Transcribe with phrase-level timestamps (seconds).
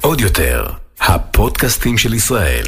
[0.00, 0.66] עוד יותר,
[1.00, 2.64] הפודקאסטים של ישראל.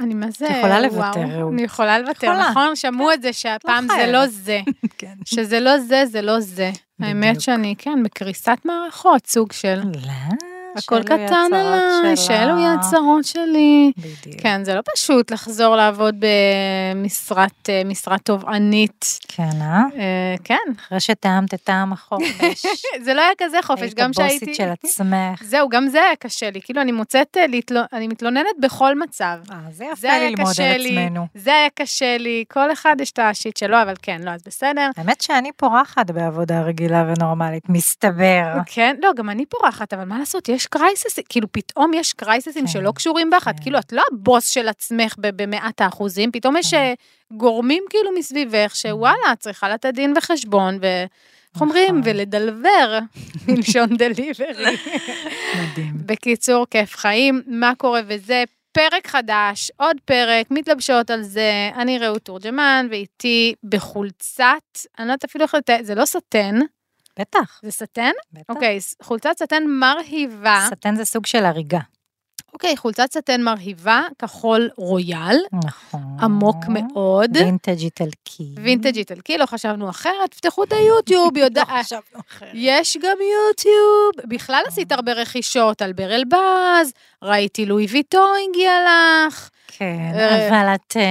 [0.00, 1.48] אני מה זה, את יכולה לוותר.
[1.52, 2.48] אני יכולה לוותר.
[2.50, 2.76] נכון?
[2.76, 4.12] שמעו את זה שהפעם זה.
[4.12, 4.60] לא זה.
[4.98, 5.14] כן.
[5.24, 6.70] שזה לא זה, זה לא זה.
[7.00, 7.40] האמת.
[7.40, 9.80] שאני, כן, בקריסת מערכות, סוג של...
[9.80, 10.45] לא,
[10.76, 12.16] הכל קטן עליי.
[12.16, 13.92] שאלו יהיו הצרות שלי.
[13.98, 14.40] בדיוק.
[14.40, 19.18] כן, זה לא פשוט לחזור לעבוד במשרת אה, משרה תובענית.
[19.28, 19.82] כן, אה?
[19.96, 22.66] אה, כן, אחרי שטעמת את טעם החופש.
[23.04, 24.46] זה לא היה כזה חופש, היית גם שהייתי...
[24.46, 25.42] בוסית של עצמך.
[25.42, 26.60] זהו, גם זה היה קשה לי.
[26.62, 27.44] כאילו, אני מוצאת, אה,
[27.92, 29.36] אני מתלוננת בכל מצב.
[29.50, 31.26] אה, זה יפה ללמוד על עצמנו.
[31.34, 34.90] זה היה קשה לי, כל אחד יש את השיט שלו, אבל כן, לא, אז בסדר.
[34.96, 38.44] האמת שאני פורחת בעבודה רגילה ונורמלית, מסתבר.
[38.66, 42.72] כן, לא, גם אני פורחת, אבל מה לעשות, יש קרייססים, כאילו פתאום יש קרייססים כן,
[42.72, 43.52] שלא קשורים בך, כן.
[43.62, 46.76] כאילו, את לא הבוס של עצמך במאת האחוזים, פתאום יש כן.
[46.76, 46.94] אה,
[47.32, 51.04] גורמים כאילו מסביבך, שוואלה, את צריכה לתת דין וחשבון, ו...
[51.56, 51.98] איך אומרים?
[51.98, 52.02] נכון.
[52.04, 52.98] ולדלבר,
[53.48, 54.46] מלשון דליברי.
[55.58, 55.92] מדהים.
[56.06, 58.44] בקיצור, כיף חיים, מה קורה וזה.
[58.72, 64.44] פרק חדש, עוד פרק, מתלבשות על זה, אני רעות תורג'מן, ואיתי בחולצת,
[64.98, 66.58] אני לא יודעת אפילו איך לתאר, זה לא סאטן,
[67.18, 68.10] בטח, זה סאטן?
[68.32, 68.42] בטח.
[68.54, 70.68] אוקיי, ס- חולצת סאטן מרהיבה.
[70.74, 71.78] סאטן זה סוג של אריגה.
[72.52, 76.00] אוקיי, חולצת סאטן מרהיבה, כחול רויאל, נכון.
[76.20, 77.36] עמוק מאוד.
[77.36, 78.54] וינטג' איטלקי.
[78.56, 81.62] וינטג' איטלקי, לא חשבנו אחרת, תפתחו את היוטיוב, יודע...
[81.76, 82.50] לא חשבנו אחרת.
[82.54, 83.16] יש גם
[83.48, 84.28] יוטיוב.
[84.28, 88.72] בכלל עשית הרבה רכישות על ברלבז, ראיתי לואי ויטון הגיע
[89.28, 89.50] לך.
[89.68, 91.04] כן, אה, אבל את, אה,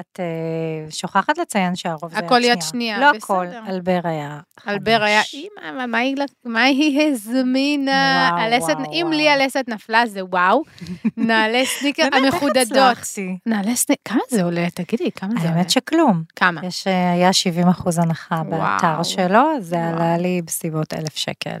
[0.00, 3.18] את אה, שוכחת לציין שהרוב זה יד הכל יד שנייה, לא בסדר.
[3.24, 5.20] הכל, אלבר היה אלבר היה.
[5.34, 5.98] אימא, מה-
[6.44, 8.28] מה היא הזמינה?
[8.32, 9.16] וואו, הלסת, וואו, אם וואו.
[9.16, 10.62] לי הלסת נפלה זה וואו.
[11.16, 12.70] נעלי סניקר באמת, איך המחודדות.
[12.72, 13.36] הצלחתי?
[13.46, 14.66] נעלי סניקר, כמה זה עולה?
[14.74, 15.50] תגידי, כמה זה עולה?
[15.50, 16.22] האמת שכלום.
[16.36, 16.60] כמה?
[16.66, 19.02] יש, אה, היה 70 אחוז הנחה באתר.
[19.02, 19.88] שלו, זה וואו.
[19.96, 21.58] עלה לי בסביבות אלף שקל.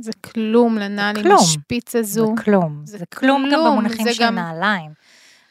[0.00, 1.38] זה כלום לנעל עם כלום.
[1.40, 2.26] השפיץ הזו.
[2.36, 2.80] זה כלום.
[2.84, 4.90] זה זה כלום גם במונחים של נעליים.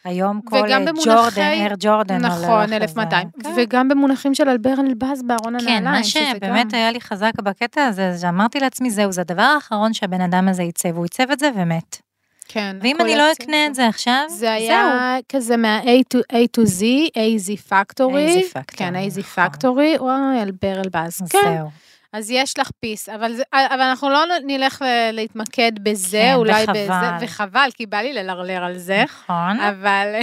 [0.06, 3.28] היום כל אה, במונחי- ג'ורדן, אר ג'ורדן נכון, איזה- 1200.
[3.44, 3.50] כן.
[3.58, 5.78] וגם במונחים של אלבר אלבז בארון הנעליים.
[5.80, 9.42] כן, מה שבאמת גם- היה לי חזק בקטע הזה, זה שאמרתי לעצמי, זהו, זה הדבר
[9.42, 11.98] האחרון שהבן אדם הזה ייצא, והוא ייצב את זה ומת.
[12.52, 12.78] כן.
[12.82, 13.32] ואם אני לא.
[13.32, 14.50] אקנה את זה עכשיו, זה זהו.
[14.50, 15.86] היה כזה מה-A
[16.16, 16.84] to, A to Z,
[17.16, 18.04] AZ Factory.
[18.40, 19.44] AZ Factory, כן, AZ נכון.
[19.46, 21.22] Factory, וואי, אלבר אלבז.
[21.30, 21.70] כן, זהו.
[22.14, 24.82] אז יש לך פיס, אבל, זה, אבל אנחנו לא נלך
[25.12, 26.84] להתמקד בזה, כן, אולי וחבל.
[26.84, 29.60] בזה, וחבל, כי בא לי ללרלר על זה, נכון.
[29.60, 30.16] אבל...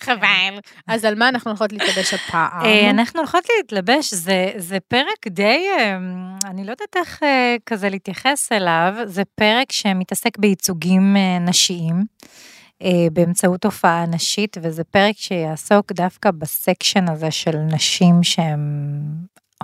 [0.00, 0.58] חבל.
[0.86, 2.64] אז על מה אנחנו הולכות להתלבש הפעם?
[2.64, 5.96] אה, אנחנו הולכות להתלבש, זה, זה פרק די, אה,
[6.50, 12.04] אני לא יודעת איך אה, כזה להתייחס אליו, זה פרק שמתעסק בייצוגים אה, נשיים.
[12.82, 18.58] אה, באמצעות הופעה נשית, וזה פרק שיעסוק דווקא בסקשן הזה של נשים שהן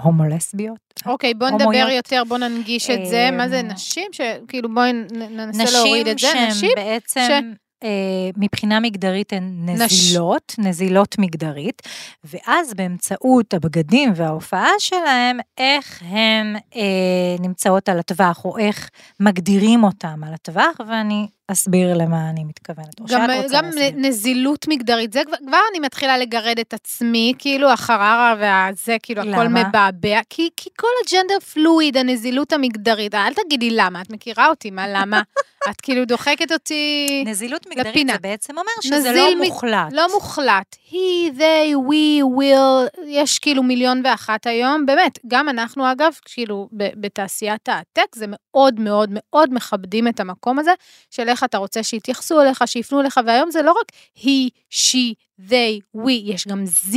[0.03, 0.79] הומו-לסביות.
[1.07, 1.89] אוקיי, בוא נדבר.
[1.97, 3.31] יותר, בוא ננגיש את זה.
[3.33, 4.11] מה זה אמ, נשים?
[4.13, 6.29] שכאילו בואי ננסה להוריד את זה.
[6.49, 7.53] נשים שהן בעצם...
[7.85, 11.83] אה, מבחינה מגדרית הן נזילות, נזילות מגדרית,
[12.25, 18.91] ואז באמצעות הבגדים וההופעה שלהם, איך הן אה, נמצאות על הטווח, או איך
[19.21, 23.01] מגדירים אותם על הטווח, ואני אסביר למה אני מתכוונת.
[23.09, 23.21] גם,
[23.53, 23.91] גם להסביר.
[23.97, 29.45] נזילות מגדרית, זה כבר, כבר אני מתחילה לגרד את עצמי, כאילו החררה והזה, כאילו הכל
[29.45, 29.69] למה?
[29.69, 34.89] מבעבע, כי, כי כל הג'נדר פלואיד, הנזילות המגדרית, אל תגידי למה, את מכירה אותי, מה
[34.89, 35.23] למה?
[35.71, 38.13] את כאילו דוחקת אותי, נזילות מגדרית לפינה.
[38.13, 39.93] זה בעצם אומר שזה לא מג- מוחלט.
[39.93, 40.77] לא מוחלט.
[40.89, 47.69] he, they, we, will, יש כאילו מיליון ואחת היום, באמת, גם אנחנו אגב, כאילו בתעשיית
[47.69, 50.73] הטק, זה מאוד מאוד מאוד מכבדים את המקום הזה,
[51.11, 55.97] של איך אתה רוצה שיתייחסו אליך, שיפנו אליך, והיום זה לא רק he, she, they,
[55.97, 56.97] we, יש גם z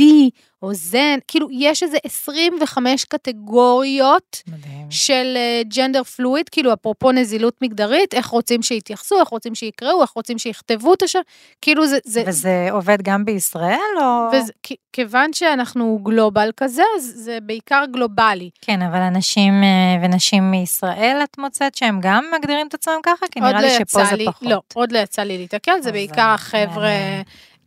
[0.62, 4.86] או זן, כאילו יש איזה 25 קטגוריות מדהים.
[4.90, 5.36] של
[5.74, 10.94] ג'נדר פלואיד, כאילו אפרופו נזילות מגדרית, איך רוצים שיתייחסו, איך רוצים שיקראו, איך רוצים שיכתבו
[10.94, 11.18] את השם,
[11.62, 11.98] כאילו זה...
[12.04, 14.28] זה וזה עובד גם בישראל, או...
[14.32, 18.50] וזה, כ- כיוון שאנחנו גלובל כזה, אז זה בעיקר גלובלי.
[18.60, 19.68] כן, אבל אנשים אה,
[20.02, 23.26] ונשים מישראל, את מוצאת שהם גם מגדירים את עצמם ככה?
[23.30, 24.42] כי נראה לא לי שפה יצא זה לי, פחות.
[24.48, 26.90] לא, עוד לא יצא לי להתקל, זה בעיקר החבר'ה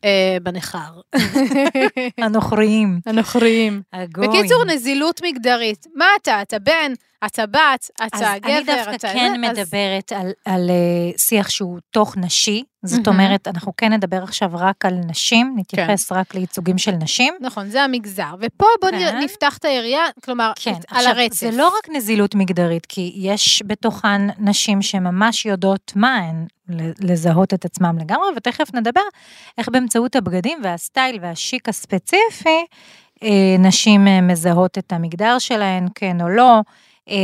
[0.03, 1.01] אה, בנכר,
[2.23, 2.99] הנוכריים.
[3.05, 3.81] הנוכריים.
[3.93, 4.27] הגוי.
[4.27, 5.87] בקיצור, נזילות מגדרית.
[5.95, 6.41] מה אתה?
[6.41, 6.93] אתה בן?
[7.25, 9.13] אתה בת, אתה אז גבר, אני דווקא.
[9.13, 13.19] כן אז- מדברת על, על אה, שיח שהוא תוך נשי, זאת מהמם.
[13.19, 17.33] אומרת, אנחנו כן נדבר עכשיו רק על נשים, נתייחס רק לייצוגים של נשים.
[17.41, 18.33] נכון, זה המגזר.
[18.39, 19.19] ופה בוא כן.
[19.23, 21.39] נפתח את היריעה, כלומר, כן, על עכשיו, הרצף.
[21.39, 26.45] זה לא רק נזילות מגדרית, כי יש בתוכן נשים שממש יודעות מה הן,
[26.99, 29.01] לזהות את עצמם לגמרי, ותכף נדבר
[29.57, 32.65] איך באמצעות הבגדים והסטייל והשיק הספציפי,
[33.23, 33.29] אה,
[33.59, 36.59] נשים אה, מזהות את המגדר שלהן, כן או לא,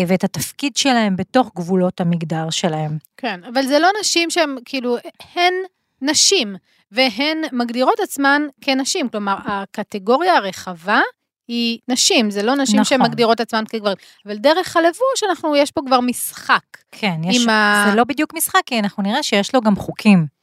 [0.07, 2.97] ואת התפקיד שלהן בתוך גבולות המגדר שלהן.
[3.17, 4.97] כן, אבל זה לא נשים שהן, כאילו,
[5.35, 5.53] הן
[6.01, 6.55] נשים,
[6.91, 9.09] והן מגדירות עצמן כנשים.
[9.09, 10.99] כלומר, הקטגוריה הרחבה
[11.47, 12.97] היא נשים, זה לא נשים נכון.
[12.99, 13.95] שמגדירות עצמן כגברים.
[14.25, 16.59] אבל דרך הלבוש, אנחנו, יש פה כבר משחק.
[16.91, 20.36] כן, יש, עם ה- זה לא בדיוק משחק, כי אנחנו נראה שיש לו גם חוקים.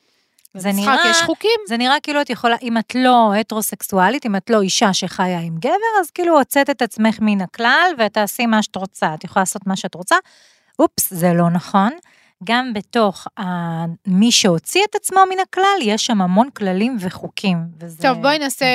[0.54, 1.60] זה במשחק נראה- יש חוקים.
[1.68, 5.56] זה נראה כאילו את יכולה, אם את לא הטרוסקסואלית, אם את לא אישה שחיה עם
[5.58, 5.70] גבר,
[6.00, 9.76] אז כאילו הוצאת את עצמך מן הכלל ותעשי מה שאת רוצה, את יכולה לעשות מה
[9.76, 10.16] שאת רוצה.
[10.78, 11.90] אופס, זה לא נכון.
[12.44, 13.42] גם בתוך ה...
[14.06, 17.58] מי שהוציא את עצמו מן הכלל, יש שם המון כללים וחוקים.
[17.80, 18.02] וזה...
[18.02, 18.66] טוב, בואי נעשה,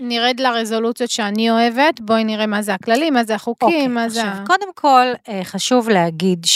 [0.00, 4.22] נרד לרזולוציות שאני אוהבת, בואי נראה מה זה הכללים, מה זה החוקים, אוקיי, מה זה...
[4.28, 6.46] עכשיו, קודם כל, אה, חשוב להגיד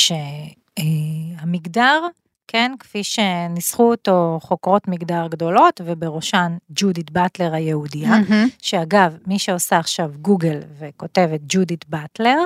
[0.79, 2.07] שהמגדר,
[2.49, 8.49] כן, כפי שניסחו אותו חוקרות מגדר גדולות, ובראשן ג'ודית באטלר היהודייה, מהמם.
[8.63, 12.39] שאגב, מי שעושה עכשיו גוגל וכותבת ג'ודית באטלר,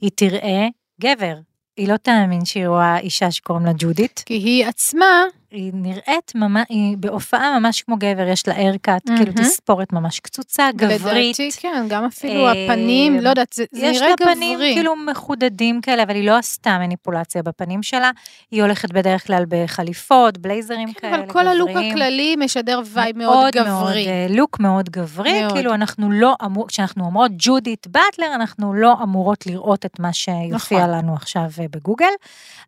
[0.00, 0.66] היא תיראה
[1.00, 1.38] גבר.
[1.76, 4.22] היא לא תאמין שהיא רואה אישה שקוראים לה ג'ודית.
[4.26, 9.32] כי היא עצמה, היא נראית ממש, היא בהופעה ממש כמו גבר, יש לה haircut, כאילו
[9.36, 9.48] מהמם.
[9.48, 11.38] תספורת ממש קצוצה, גברית.
[11.38, 14.34] לדעתי, כן, גם אפילו אה, הפנים, לא יודעת, זה זה יש נראה לה גברי.
[14.34, 18.10] פנים כאילו מחודדים כאלה, אבל היא לא עשתה מניפולציה בפנים שלה.
[18.50, 21.92] היא הולכת בדרך כלל בחליפות, בלייזרים כן, כאלה, אבל כל הלוק גבריים.
[21.92, 24.06] הכללי משדר vibe מאוד מאוד, גברי.
[24.06, 25.52] אה, לוק מאוד גברי, מאוד.
[25.52, 30.78] כאילו אנחנו לא אמור, כשאנחנו אומרות ג'ודית באטלר, אנחנו לא אמורות לראות את מה שיופיע
[30.78, 30.90] נכון.
[30.90, 32.06] לנו עכשיו אה, בגוגל,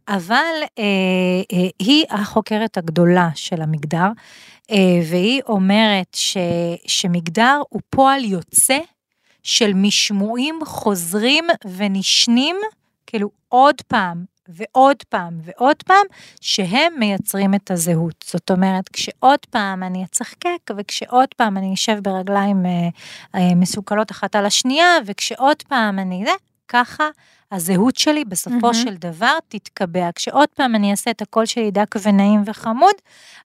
[0.08, 0.36] אבל
[0.78, 0.84] אה,
[1.52, 4.08] אה, היא החוקרת הגדולה של המגדר,
[4.70, 6.36] אה, והיא אומרת ש,
[6.86, 8.78] שמגדר הוא פועל יוצא
[9.42, 11.44] של משמועים חוזרים
[11.76, 12.56] ונשנים,
[13.06, 16.06] כאילו עוד פעם ועוד פעם ועוד פעם,
[16.40, 18.24] שהם מייצרים את הזהות.
[18.26, 22.88] זאת אומרת, כשעוד פעם אני אצחקק, וכשעוד פעם אני אשב ברגליים אה,
[23.34, 26.32] אה, מסוכלות אחת על השנייה, וכשעוד פעם אני זה,
[26.68, 27.08] ככה
[27.52, 28.74] הזהות שלי בסופו מהמם.
[28.74, 30.08] של דבר תתקבע.
[30.14, 32.94] כשעוד פעם אני אעשה את הקול שלי דק ונעים וחמוד,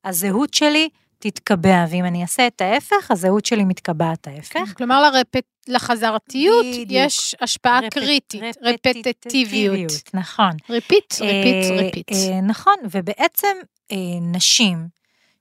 [0.06, 4.74] הזהות שלי תתקבע, ואם אני אעשה את ההפך, הזהות שלי מתקבעת ההפך.
[4.78, 5.44] כלומר, לרפט...
[5.68, 6.88] לחזרתיות בדיוק.
[6.92, 9.92] יש השפעה רפט- קריטית, רפטטיביות.
[10.13, 10.52] נכון.
[10.69, 12.12] repeat, repeat, אה, repeat.
[12.12, 13.57] אה, נכון, ובעצם
[13.92, 14.88] אה, נשים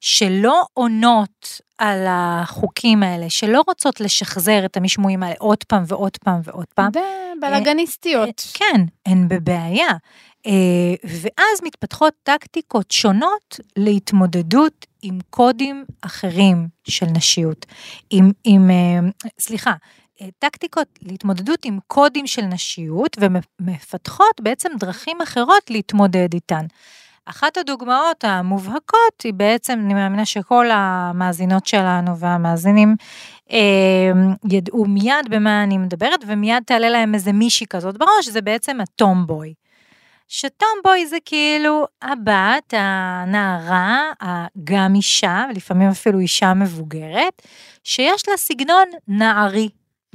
[0.01, 6.41] שלא עונות על החוקים האלה, שלא רוצות לשחזר את המשמועים האלה עוד פעם ועוד פעם
[6.45, 6.91] ועוד פעם,
[7.41, 8.43] בלאגניסטיות.
[8.55, 9.89] כן, הן בבעיה.
[10.47, 17.67] אה, ואז מתפתחות טקטיקות שונות להתמודדות עם קודים אחרים של נשיות.
[18.11, 19.73] עם, עם אה, סליחה,
[20.23, 26.67] אה, טקטיקות להתמודדות עם קודים של נשיות ומפתחות בעצם דרכים אחרות להתמודד איתן.
[27.27, 32.97] אחת הדוגמאות המובהקות היא בעצם, אני מאמינה שכל המאזינות שלנו והמאזינים
[33.53, 33.59] אה,
[34.51, 39.55] ידעו מיד במה אני מדברת, ומיד תעלה להם איזה מישהי כזאת בראש, זה בעצם הטומבוי.
[40.29, 44.03] שטומבוי זה כאילו הבת, הנערה,
[44.65, 47.43] גם אישה, ולפעמים אפילו אישה מבוגרת,
[47.85, 49.69] שיש לה סגנון נערי.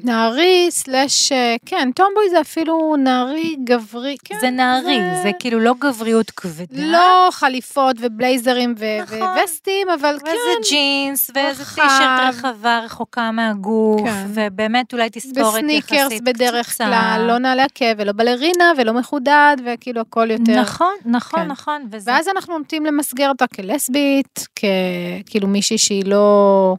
[0.04, 4.36] נערי סלאש, אה, כן, טומבוי זה אפילו נערי גברי, כן.
[4.42, 6.66] זה נערי, זה כאילו לא גבריות כבדה.
[6.86, 9.22] לא חליפות ובלייזרים ו- נכון.
[9.42, 10.26] ווסטים, אבל כן.
[10.26, 11.66] ואיזה ג'ינס, ואיזה.
[11.66, 14.26] טישרט רחבה רחוקה מהגוף, כן.
[14.34, 16.86] ובאמת אולי תספורת יחסית וסניקרס בדרך קצוצה.
[16.86, 20.62] כלל, לא נעלי עקב ולא בלרינה ולא מחודד, וכאילו הכל יותר.
[20.62, 21.48] נכון, נכון, כן.
[21.48, 21.88] נכון.
[21.92, 22.12] וזה...
[22.12, 26.76] ואז אנחנו נוטים למסגר אותה כלסבית, ככאילו מישהי שהיא לא...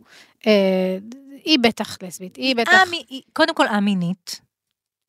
[0.47, 0.99] אה,
[1.45, 2.73] היא בטח לסבית, היא בטח...
[2.73, 4.41] א-מי- היא- קודם כל א-מינית.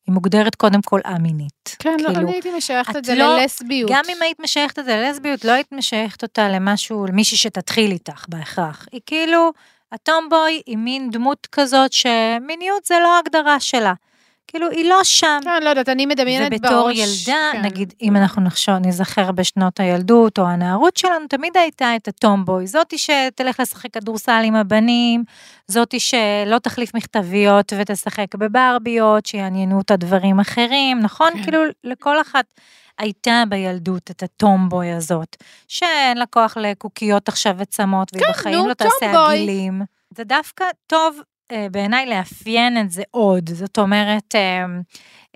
[0.06, 1.76] היא מוגדרת קודם כל א-מינית.
[1.78, 3.90] כן, לא, כאילו, אני הייתי משייכת את את זה לא- ללסביות.
[3.94, 8.24] גם אם היית משייכת את זה ללסביות, לא היית משייכת אותה למשהו, למישהי שתתחיל איתך
[8.28, 8.86] בהכרח.
[8.92, 9.50] היא כאילו,
[9.92, 13.92] הטומבוי היא מין דמות כזאת שמיניות זה לא ההגדרה שלה.
[14.52, 15.38] כאילו, היא לא שם.
[15.44, 16.72] כן, לא יודעת, אני מדמיינת בראש.
[16.72, 17.62] ובתור ילדה, כן.
[17.62, 22.66] נגיד, אם אנחנו נחשוב, נזכר בשנות הילדות או הנערות שלנו, תמיד הייתה את הטומבוי.
[22.66, 25.24] זאתי שתלך לשחק כדורסל עם הבנים,
[25.66, 31.30] זאתי שלא תחליף מכתביות ותשחק בברביות, שיעניינו אותה דברים אחרים, נכון?
[31.32, 31.42] כן.
[31.42, 32.44] כאילו, לכל אחת
[32.98, 35.36] הייתה בילדות את הטומבוי הזאת,
[35.68, 39.34] שאין לה כוח לקוקיות עכשיו וצמות, והיא בחיים נו, לא תעשה טומבוי.
[39.34, 39.82] עגילים.
[40.16, 41.22] זה דווקא טוב אה,
[41.70, 44.64] בעיניי לאפיין את זה עוד, זאת אומרת, אה,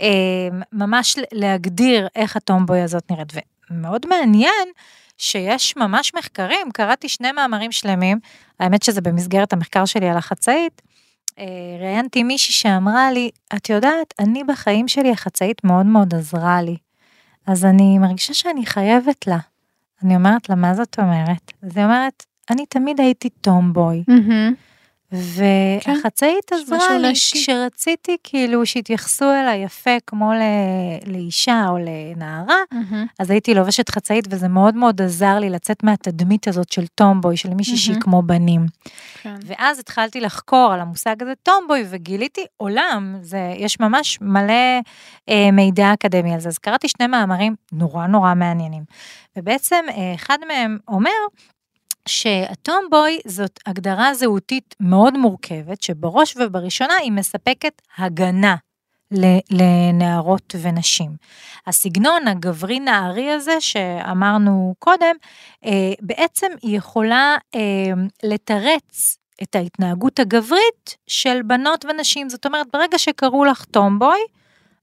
[0.01, 3.33] אה, ממש להגדיר איך הטומבוי הזאת נראית.
[3.71, 4.69] ומאוד מעניין
[5.19, 8.19] שיש ממש מחקרים, קראתי שני מאמרים שלמים,
[8.61, 10.83] האמת שזה במסגרת המחקר שלי על החצאית,
[11.39, 11.45] אה,
[11.81, 16.77] ראיינתי מישהי שאמרה לי, את יודעת, אני בחיים שלי החצאית מאוד מאוד עזרה לי,
[17.47, 19.39] אז אני מרגישה שאני חייבת לה.
[20.03, 21.53] אני אומרת לה, מה זאת אומרת?
[21.63, 24.05] אז היא אומרת, אני תמיד הייתי טומבוי.
[24.09, 24.55] מהמם.
[25.17, 27.13] והחצאית כן, עזרה לי.
[27.15, 33.07] כשרציתי כאילו שיתייחסו אליי יפה כמו ל- לאישה או לנערה, מהמם.
[33.19, 37.55] אז הייתי לובשת חצאית וזה מאוד מאוד עזר לי לצאת מהתדמית הזאת של טומבוי, של
[37.55, 38.03] מישהי שהיא מהמם.
[38.03, 38.67] כמו בנים.
[39.23, 39.35] כן.
[39.47, 44.81] ואז התחלתי לחקור על המושג הזה טומבוי וגיליתי עולם, זה, יש ממש מלא
[45.29, 46.49] אה, מידע אקדמי על זה.
[46.49, 48.83] אז קראתי שני מאמרים נורא נורא מעניינים.
[49.37, 51.11] ובעצם אה, אחד מהם אומר
[52.09, 58.57] שהטומבוי זאת הגדרה זהותית מאוד מורכבת, שבראש ובראשונה היא מספקת הגנה
[59.51, 61.11] לנערות ונשים.
[61.67, 65.17] הסגנון הגברי-נערי הזה שאמרנו קודם,
[65.65, 67.61] אה, בעצם היא יכולה אה,
[68.23, 72.29] לתרץ את ההתנהגות הגברית של בנות ונשים.
[72.29, 74.19] זאת אומרת, ברגע שקראו לך טומבוי,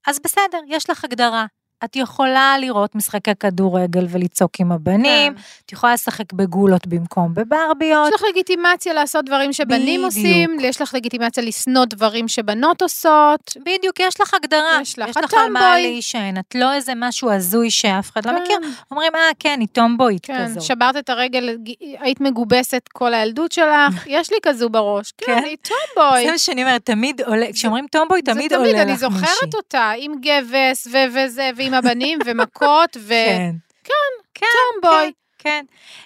[0.06, 1.46] אז בסדר, יש לך הגדרה.
[1.84, 5.40] את יכולה לראות משחקי כדורגל ולצעוק עם הבנים, כן.
[5.66, 8.08] את יכולה לשחק בגולות במקום בברביות.
[8.08, 10.04] יש לך לגיטימציה לעשות דברים שבנים בדיוק.
[10.04, 13.56] עושים, יש לך לגיטימציה לשנוא דברים שבנות עושות.
[13.60, 14.78] בדיוק, יש לך הגדרה.
[14.82, 15.74] יש לך יש לך על מה.
[15.78, 18.42] להישען, את לא איזה משהו הזוי שאף אחד לא כן.
[18.42, 18.56] מכיר.
[18.90, 20.62] אומרים, אה, כן, היא טומבוית כן, כזאת.
[20.62, 21.56] שברת את הרגל,
[22.00, 25.12] היית מגובסת כל הילדות שלך, יש לי כזו בראש.
[25.18, 25.44] כן, כן?
[25.44, 26.24] היא טומבוי.
[26.24, 28.98] זה מה שאני אומרת, תמיד עולה, כשאומרים טומבוי, זה תמיד עולה לך אני מישהי.
[28.98, 33.54] זוכרת אותה, עם גבס וזה, ועם הבנים, ומכות, כן.
[33.84, 34.44] כן,
[34.82, 35.12] וטומבוי.
[35.38, 35.64] כן.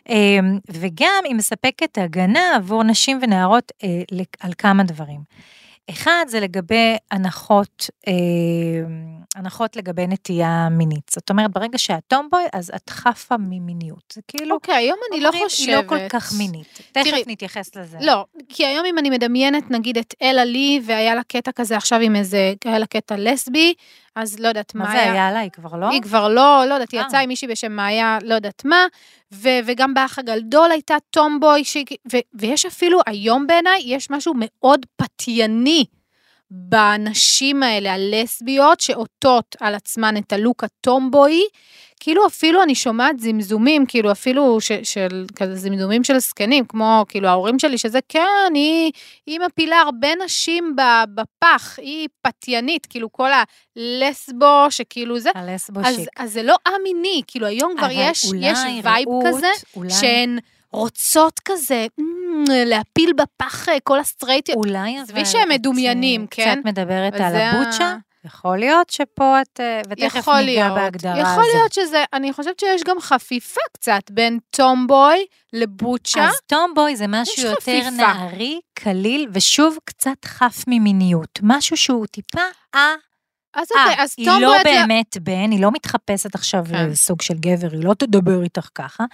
[0.09, 4.03] אמ, וגם היא מספקת הגנה עבור נשים ונערות אה,
[4.41, 5.21] על כמה דברים.
[5.91, 8.13] אחד זה לגבי הנחות, אה,
[9.37, 11.11] הנחות לגבי נטייה מינית.
[11.15, 14.13] זאת אומרת, ברגע שאת טומבוי, אז את חפה ממיניות.
[14.13, 15.69] זה כאילו, אוקיי, היום אני לא חושבת.
[15.69, 16.67] היא לא כל כך מינית.
[16.93, 17.99] תכף תראי, נתייחס לזה.
[18.01, 22.01] לא, כי היום אם אני מדמיינת נגיד את אלה לי, והיה לה קטע כזה עכשיו
[22.01, 23.75] עם איזה, היה לה קטע לסבי,
[24.15, 25.39] אז לא יודעת מה מה זה היה לה?
[25.39, 25.89] היא כבר לא?
[25.91, 27.07] היא כבר לא, לא יודעת, היא אה.
[27.09, 28.87] יצאה עם מישהי בשם מאיה, לא יודעת מה,
[29.33, 34.87] ו- וגם באח הגדול הייתה טומבוי, שהיא- ו- ויש אפילו, היום בעיניי, יש משהו מאוד
[34.97, 35.85] פתייני
[36.51, 41.43] בנשים האלה, הלסביות, שעוטות על עצמן את הלוק הטומבוי,
[42.01, 47.29] כאילו אפילו אני שומעת זמזומים, כאילו אפילו ש- של, כזה זמזומים של זקנים, כמו כאילו
[47.29, 48.93] ההורים שלי, שזה כן, היא,
[49.27, 50.77] היא מפילה הרבה נשים
[51.15, 53.31] בפח, היא פתיינית, כאילו כל
[53.77, 56.09] הלסבו, שכאילו זה, הלסבו אז, שיק.
[56.17, 60.39] אז זה לא א-מיני, כאילו היום כבר יש, יש וייב כזה, אולי- שהן
[60.73, 64.59] רוצות כזה "מ, להפיל בפח אה, כל הסטרייטיות.
[64.59, 66.55] אולי עזבי אבל שהם את, מדומיינים, אה, כן?
[66.55, 71.53] קצת מדברת על הבוצ'ה, יכול להיות שפה את, אה, ותכף יכול ניגע בהגדרה יכול הזו.
[71.55, 76.29] להיות שזה, אני חושבת שיש גם חפיפה קצת בין tomboy ל butch.
[76.29, 77.91] אז tomboy זה משהו יותר חפיפה.
[77.91, 81.39] נערי, קליל, ושוב קצת חף ממיניות.
[81.43, 82.41] משהו שהוא טיפה,
[83.55, 84.43] אז אה, אוקיי, אז היא tomboy...
[84.43, 86.89] לא לא- באמת בן, היא לא מתחפשת עכשיו כן.
[86.91, 89.05] לסוג של גבר, היא לא תדבר איתך ככה.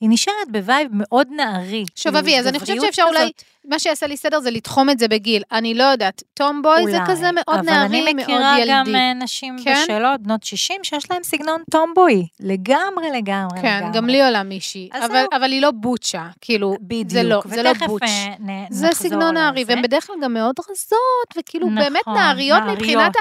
[0.00, 1.84] היא נשארת ב vibe מאוד נערי.
[1.94, 3.30] שובבי, כאילו, אז אני חושבת שאפשר אולי.
[3.68, 5.42] מה שיעשה לי סדר זה לתחום את זה בגיל.
[5.52, 8.98] אני לא יודעת, tomboy זה כזה מאוד אבל נערי, אני מאוד מכירה גם ילדי.
[8.98, 9.82] אה, נשים כן?
[9.84, 12.26] בשלות, בנות 60, שיש להן סגנון tomboy.
[12.40, 13.96] לגמרי, לגמרי, כן, לגמרי.
[13.98, 15.24] גם לי עולה מישהי, אבל.
[15.36, 17.08] אבל היא לא butch, כאילו, בדיוק.
[17.08, 18.02] זה לא, זה לא butch.
[18.48, 19.64] אה, זה סגנון נערי.
[19.66, 23.12] והן בדרך כלל גם מאוד רזות, וכאילו באמת נכון, נעריות מבחינת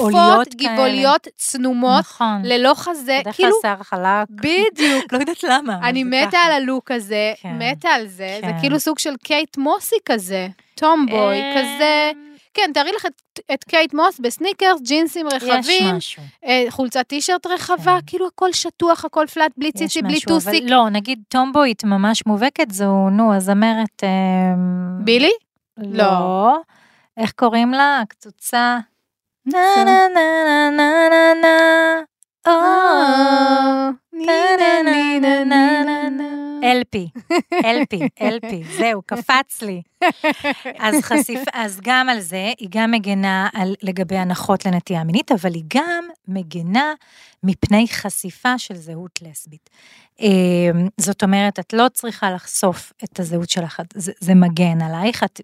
[0.00, 1.32] השדופות, גבעוליות כאלה.
[1.36, 2.42] צנומות, נכון.
[2.44, 4.28] ללא חזה, בדרך כאילו, כלל שיער חלק.
[4.30, 5.04] בדיוק.
[5.12, 5.78] לא יודעת למה.
[5.88, 6.38] אני זה מתה ככה.
[6.46, 7.58] על הלוק הזה, כן.
[7.58, 8.60] מתה על זה, זה כן.
[8.60, 12.10] כאילו סוג של קייט מוס כזה, tomboy, אה, כזה,
[12.54, 15.94] כן, תארי לך את- את קייט מוס בסניקרס, ג'ינסים רחבים.
[16.44, 18.06] אה, חולצת טישרט רחבה, כן.
[18.06, 20.64] כאילו הכל שטוח, הכל flat, בלי ציצי, בלי משהו, אבל טוסיק.
[20.66, 24.02] לא, נגיד טומבוית ממש מובהקת זו, נו, הזמרת...
[24.04, 25.30] אמ, בילי?
[25.78, 26.56] לא.
[27.16, 28.00] איך קוראים לה?
[28.00, 28.78] הקצוצה?
[29.52, 29.84] נה.
[29.84, 32.00] נה נה נה נה נה
[32.46, 32.52] או,
[34.12, 36.38] נה נה נה נה נה נה.
[36.62, 37.08] אלפי,
[37.64, 39.82] אלפי, אלפי, זהו, קפץ לי.
[40.78, 45.54] אז חשיפה, אז גם על זה, היא גם מגנה על, לגבי הנחות לנטייה מינית, אבל
[45.54, 46.92] היא גם מגנה
[47.42, 49.70] מפני חשיפה של זהות לסבית.
[50.20, 50.26] אה,
[51.00, 55.40] זאת אומרת, את לא צריכה לחשוף את הזהות שלך, זה, זה מגן עלייך, את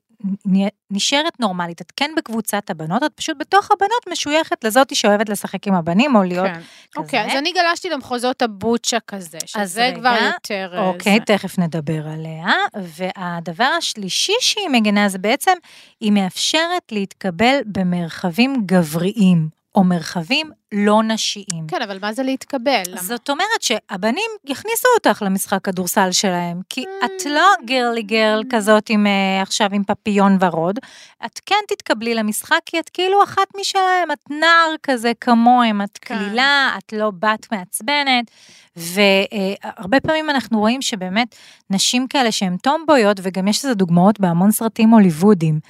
[0.90, 5.74] נשארת נורמלית, את כן בקבוצת הבנות, את פשוט בתוך הבנות משויכת לזאתי שאוהבת לשחק עם
[5.74, 6.60] הבנים, או להיות כן.
[6.96, 10.72] אוקיי, אז אני גלשתי למחוזות הבוצ'ה כזה, שזה רגע, כבר יותר...
[10.74, 11.24] אה, אוקיי, זה.
[11.36, 12.52] תכף נדבר עליה.
[12.76, 15.52] והדבר השלישי שהיא מגנה זה בעצם,
[16.00, 21.66] היא מאפשרת להתקבל במרחבים גבריים, או מרחבים לא נשיים.
[21.68, 22.82] כן, אבל מה זה להתקבל?
[22.88, 23.02] למה?
[23.02, 29.06] זאת אומרת שהבנים יכניסו אותך למשחק כדורסל שלהם, כי את לא גרלי גרל כזאת עם
[29.06, 30.78] אה, עכשיו עם פפיון ורוד,
[31.26, 36.18] את כן תתקבלי למשחק כי את כאילו אחת משלהם, את נער כזה כמוהם, את כן.
[36.18, 38.30] קלילה, את לא בת מעצבנת,
[38.76, 41.34] והרבה פעמים אנחנו רואים שבאמת
[41.70, 45.60] נשים כאלה שהן טומבויות, וגם יש לזה דוגמאות בהמון סרטים הוליוודיים,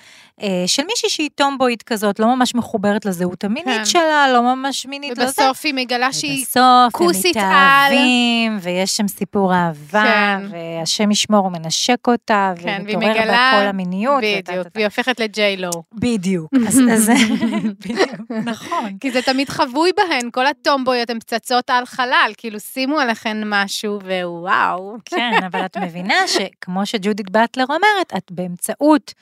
[0.42, 3.84] אה, של מישהי שהיא טומבוית כזאת, לא ממש מחוברת לזהות המינית כן.
[3.84, 5.18] שלה, לא ממש מינית.
[5.18, 6.44] ובסוף היא מגלה שהיא...
[6.44, 7.50] ובסוף כוסית הם על.
[7.92, 10.46] מתאהבים, ויש שם סיפור אהבה, כן.
[10.50, 13.32] והשם ישמור, הוא מנשק אותה, כן, והיא ומתעורר מגלה...
[13.52, 14.22] בה כל המיניות.
[14.22, 14.66] בדיוק.
[14.74, 15.70] והיא הופכת לג'יי-לו.
[15.94, 16.50] בדיוק.
[16.68, 17.10] אז אז-
[17.84, 18.10] בדיוק,
[18.44, 18.98] נכון.
[19.00, 23.98] כי זה תמיד חבוי בהן, כל הטומבויות הן פצצות על חלל, כאילו שימו עליכן משהו
[24.02, 24.94] ווואו.
[25.04, 29.14] כן, אבל את מבינה שכמו שג'ודית באטלר אומרת, את באמצעות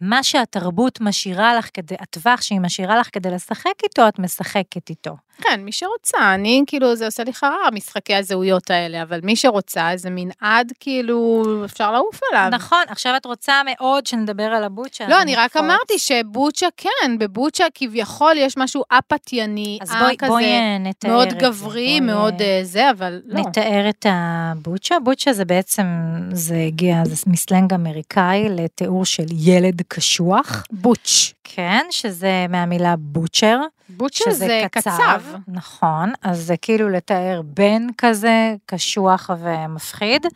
[0.00, 5.16] מה שהתרבות משאירה לך כדי, הטווח שהיא משאירה לך כדי לשחק איתו, את משחקת איתו.
[5.42, 9.90] כן, מי שרוצה, אני כאילו, זה עושה לי חררה, משחקי הזהויות האלה, אבל מי שרוצה,
[9.90, 12.48] איזה מנעד, כאילו, אפשר לעוף עליו.
[12.52, 15.08] נכון, עכשיו את רוצה מאוד שנדבר על הבוצ'ה.
[15.08, 15.56] לא, אני רק.
[15.56, 21.10] אמרתי שבוצ'ה כן, בבוצ'ה כביכול יש משהו אפתייני, אז אה, בואי, כזה, בואי אה, נתאר
[21.10, 21.46] מאוד את זה.
[21.46, 23.40] גברי, בואי, מאוד אה, אה, זה, אבל לא.
[23.40, 25.00] נתאר את הבוצ'ה.
[25.00, 25.86] בוצ'ה זה בעצם,
[26.32, 30.64] זה הגיע, זה מסלנג אמריקאי לתיאור של ילד קשוח.
[30.70, 31.34] Butch.
[31.44, 33.60] כן, שזה מהמילה butcher.
[33.88, 35.20] butch שזה זה קצב.
[35.48, 40.26] נכון, אז זה כאילו לתאר בן כזה, קשוח ומפחיד.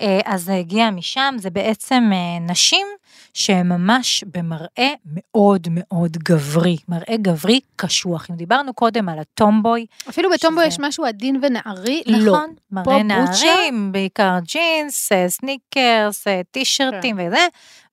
[0.00, 2.18] אה, אז זה הגיע משם, זה בעצם אה,
[2.52, 2.86] נשים
[3.34, 8.26] שהן ממש במראה מאוד מאוד גברי, מראה גברי קשוח.
[8.30, 12.32] אם דיברנו קודם על ה tomboy, אפילו ב tomboy שזה- יש משהו עדין ונערי, לא.
[12.32, 13.02] נכון, מראה butch?
[13.02, 17.26] נערים, בעיקר ג'ינס, אה, סניקרס, אה, טישרטים כן.
[17.28, 17.46] וזה,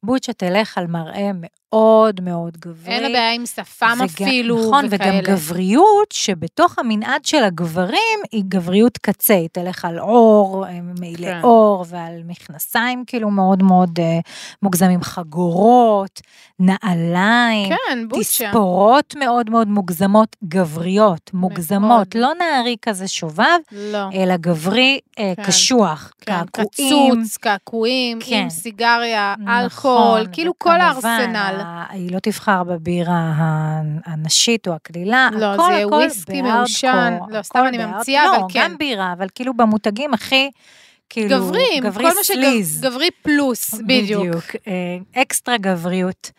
[0.04, 1.32] בוצ'ה תלך על מראה
[1.78, 2.94] מאוד מאוד גברי.
[2.94, 5.20] אין לה בעיה עם שפם וגם- אפילו, נכון, וכאלה.
[5.20, 7.98] וגם גבריות, שבתוך המנעד של הגברים
[8.32, 11.40] היא גבריות קצה, היא תלך על אור, אה, מעילי כן.
[11.44, 14.20] אור, ועל מכנסיים כאילו מאוד מאוד אה,
[14.62, 16.22] מוגזמים, חגורות,
[16.60, 17.70] נעליים.
[17.70, 18.48] כן, בוטשה.
[18.48, 22.08] תספורות מאוד מאוד מוגזמות, גבריות, מוגזמות, מאוד.
[22.16, 24.10] לא נערי כזה שובב, לא.
[24.14, 25.44] אלא גברי אה, כן.
[25.44, 27.14] קשוח, כן, קעקועים.
[27.24, 28.36] קצוץ, קעקועים, כן.
[28.44, 31.62] עם סיגריה, נכון, אלכוהול, כאילו כל הארסנל.
[31.90, 33.34] היא לא תבחר בבירה
[34.06, 37.18] הנשית או הקלילה, לא, הכל זה הכל וויסקי מעושן.
[37.30, 38.60] לא, סתם אני ממציאה, לא, אבל כן.
[38.64, 40.50] גם בירה, אבל כאילו במותגים הכי,
[41.10, 42.80] כאילו, גברים, גברי כל סליז.
[42.82, 44.46] שגברי פלוס, בדיוק.
[44.68, 46.32] אה, אקסטרה גבריות.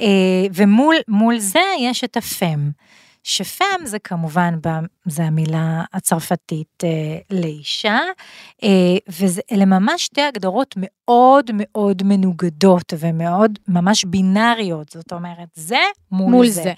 [0.00, 0.06] אה,
[0.54, 2.70] ומול מול זה יש את הפם.
[3.28, 4.54] שפם זה כמובן,
[5.06, 7.98] זה המילה הצרפתית אה, לאישה,
[8.62, 8.68] אה,
[9.08, 15.78] ואלה ממש שתי הגדרות מאוד מאוד מנוגדות ומאוד ממש בינאריות, זאת אומרת, זה
[16.12, 16.62] מול, מול זה.
[16.62, 16.72] זה.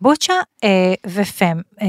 [0.00, 0.34] בוצ'ה
[0.64, 1.60] אה, ופם.
[1.82, 1.86] אה,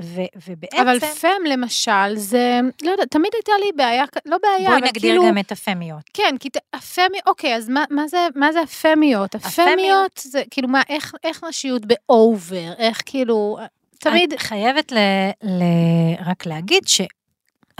[0.00, 4.78] ו, ובעצם, אבל פם למשל, זה, לא יודעת, תמיד הייתה לי בעיה, לא בעיה, בואי
[4.78, 6.02] אבל נגדיר כאילו, גם את הפמיות.
[6.14, 9.34] כן, כי ת- הפמי, אוקיי, אז מה, מה, זה, מה זה הפמיות?
[9.34, 13.58] הפמיות זה כאילו, מה, איך, איך נשיות באובר, איך כאילו,
[14.00, 14.96] תמיד, את חייבת ל,
[15.42, 15.62] ל,
[16.26, 16.82] רק להגיד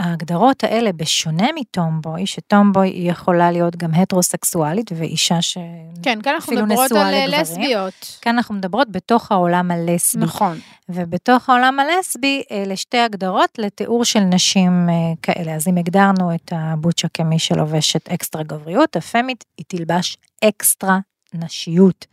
[0.00, 5.58] שההגדרות האלה, בשונה מטומבוי, שטומבוי היא יכולה להיות גם הטרוסקסואלית ואישה ש...
[6.02, 7.26] כן, כאן אנחנו מדברות על אה.
[7.26, 8.18] לסביות.
[8.22, 10.24] כאן אנחנו מדברות בתוך העולם הלסבי.
[10.24, 10.58] נכון.
[10.88, 15.54] ובתוך העולם הלסבי, אלה שתי הגדרות לתיאור של נשים אה, כאלה.
[15.54, 20.98] אז אם הגדרנו את הבוצ'ה כמי שלובשת אקסטרה גבריות, הפמית היא תלבש אקסטרה
[21.34, 22.06] נשיות.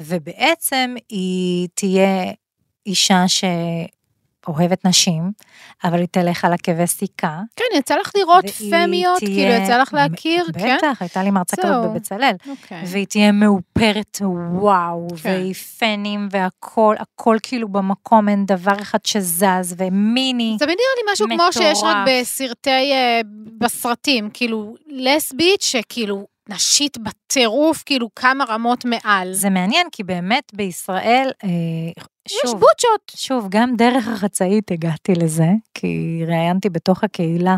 [0.00, 2.32] ובעצם היא תהיה
[2.86, 3.28] אישה
[4.46, 5.32] שאוהבת נשים,
[5.84, 7.40] אבל היא תלך על עקבי סיכה.
[7.56, 10.76] כן, יצא לך לראות פמיות, תהיה- כאילו, יצא לך להכיר, כן?
[10.76, 11.90] בטח, הייתה לי מרצה כזאת.
[11.90, 12.34] בבצלאל.
[12.48, 12.82] אוקיי.
[12.86, 14.18] והיא תהיה מאופרת,
[14.52, 15.28] וואו, כן.
[15.30, 20.56] והיא פנים והכל, הכל כאילו במקום, אין דבר אחד שזז, ומיני.
[20.58, 22.08] תמיד נראה לי משהו כמו שיש רק מטורף.
[22.20, 23.20] בסרטי, אה,
[23.58, 29.32] בסרטים, כאילו, לסבית שכאילו נשית בטירוף, כאילו כמה רמות מעל.
[29.32, 31.48] זה מעניין, כי באמת בישראל, אה,
[32.26, 33.12] יש שוב, בוטשות.
[33.16, 37.56] שוב, גם דרך החצאית הגעתי לזה, כי ראיינתי בתוך הקהילה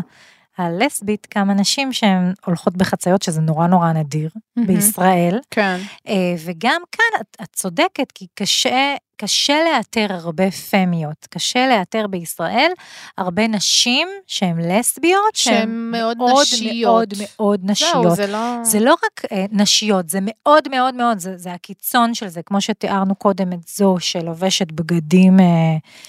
[0.57, 4.67] הלסבית כמה נשים שהן הולכות בחציות, שזה נורא נורא נדיר מהמם.
[4.67, 5.39] בישראל.
[5.51, 5.77] כן.
[6.07, 12.71] אה, וגם כאן את, את צודקת, כי קשה, קשה לאתר הרבה פמיות, קשה לאתר בישראל
[13.17, 16.83] הרבה נשים שהן לסביות, שהן מאוד נשיות.
[16.83, 18.03] מאוד מאוד נשיות.
[18.03, 18.63] זהו, זה לא...
[18.63, 22.61] זה לא רק אה, נשיות, זה מאוד מאוד מאוד, זה, זה הקיצון של זה, כמו
[22.61, 25.45] שתיארנו קודם את זו שלובשת בגדים אה,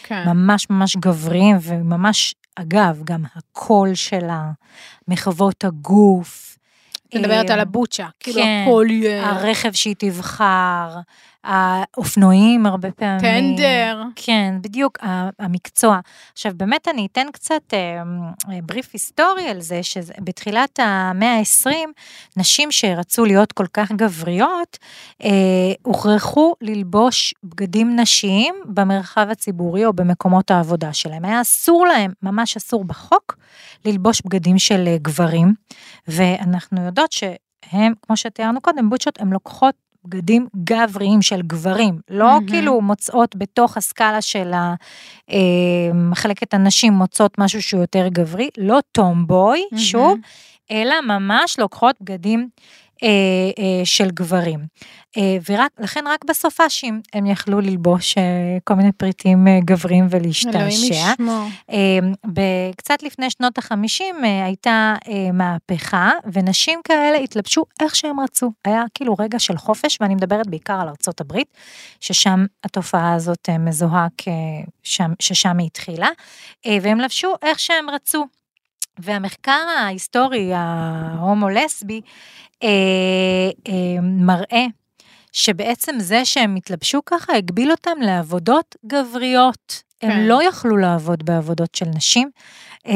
[0.02, 0.22] כן.
[0.26, 4.50] ממש ממש גבריים, וממש, אגב, גם הקול שלה,
[5.08, 6.58] מחוות הגוף.
[7.14, 9.30] מדברת אה, על הבוצ'ה, כאילו כן, הכל יהיה...
[9.30, 10.88] הרכב שהיא תבחר,
[11.44, 13.20] האופנועים הרבה פעמים.
[13.20, 14.02] טנדר.
[14.16, 14.98] כן, בדיוק,
[15.38, 16.00] המקצוע.
[16.32, 18.02] עכשיו, באמת אני אתן קצת אה,
[18.52, 21.70] אה, בריף היסטורי על זה, שבתחילת המאה ה-20,
[22.36, 24.78] נשים שרצו להיות כל כך גבריות,
[25.24, 25.28] אה,
[25.82, 31.24] הוכרחו ללבוש בגדים נשיים במרחב הציבורי או במקומות העבודה שלהם.
[31.24, 33.36] היה אסור להם, ממש אסור בחוק,
[33.84, 35.54] ללבוש בגדים של גברים,
[36.08, 42.46] ואנחנו יודעות שהם, כמו שתיארנו קודם, בוצ'ות, הן לוקחות בגדים גבריים של גברים, לא מהמם.
[42.48, 44.52] כאילו מוצאות בתוך הסקאלה של
[45.30, 45.38] אה,
[45.94, 49.84] מחלקת הנשים מוצאות משהו שהוא יותר גברי, לא טומבוי, מהמם.
[49.84, 50.18] שוב,
[50.70, 52.48] אלא ממש לוקחות בגדים
[53.04, 53.08] אה,
[53.58, 54.60] אה, של גברים.
[55.16, 55.36] אה,
[55.78, 58.22] ולכן רק בסופאשים הם יכלו ללבוש אה,
[58.64, 59.58] כל מיני פריטים אה,
[59.94, 60.94] אלוהים ולהשתעשע.
[60.94, 61.48] ישמור.
[61.70, 68.52] אה, קצת לפני שנות החמישים אה, הייתה אה, מהפכה, ונשים כאלה התלבשו איך שהם רצו.
[68.64, 71.48] היה כאילו רגע של חופש, ואני מדברת בעיקר על ארצות הברית,
[72.00, 76.08] ששם התופעה הזאת אה, מזוהה כשם, ששם היא התחילה,
[76.66, 78.26] אה, והם לבשו איך שהם רצו.
[78.98, 82.00] והמחקר ההיסטורי ההומו-לסבי
[82.64, 84.66] אה, אה, מראה
[85.32, 89.82] שבעצם זה שהם התלבשו ככה הגביל אותם לעבודות גבריות.
[90.02, 90.24] הם כן.
[90.26, 92.30] לא יכלו לעבוד בעבודות של נשים,
[92.86, 92.92] אה,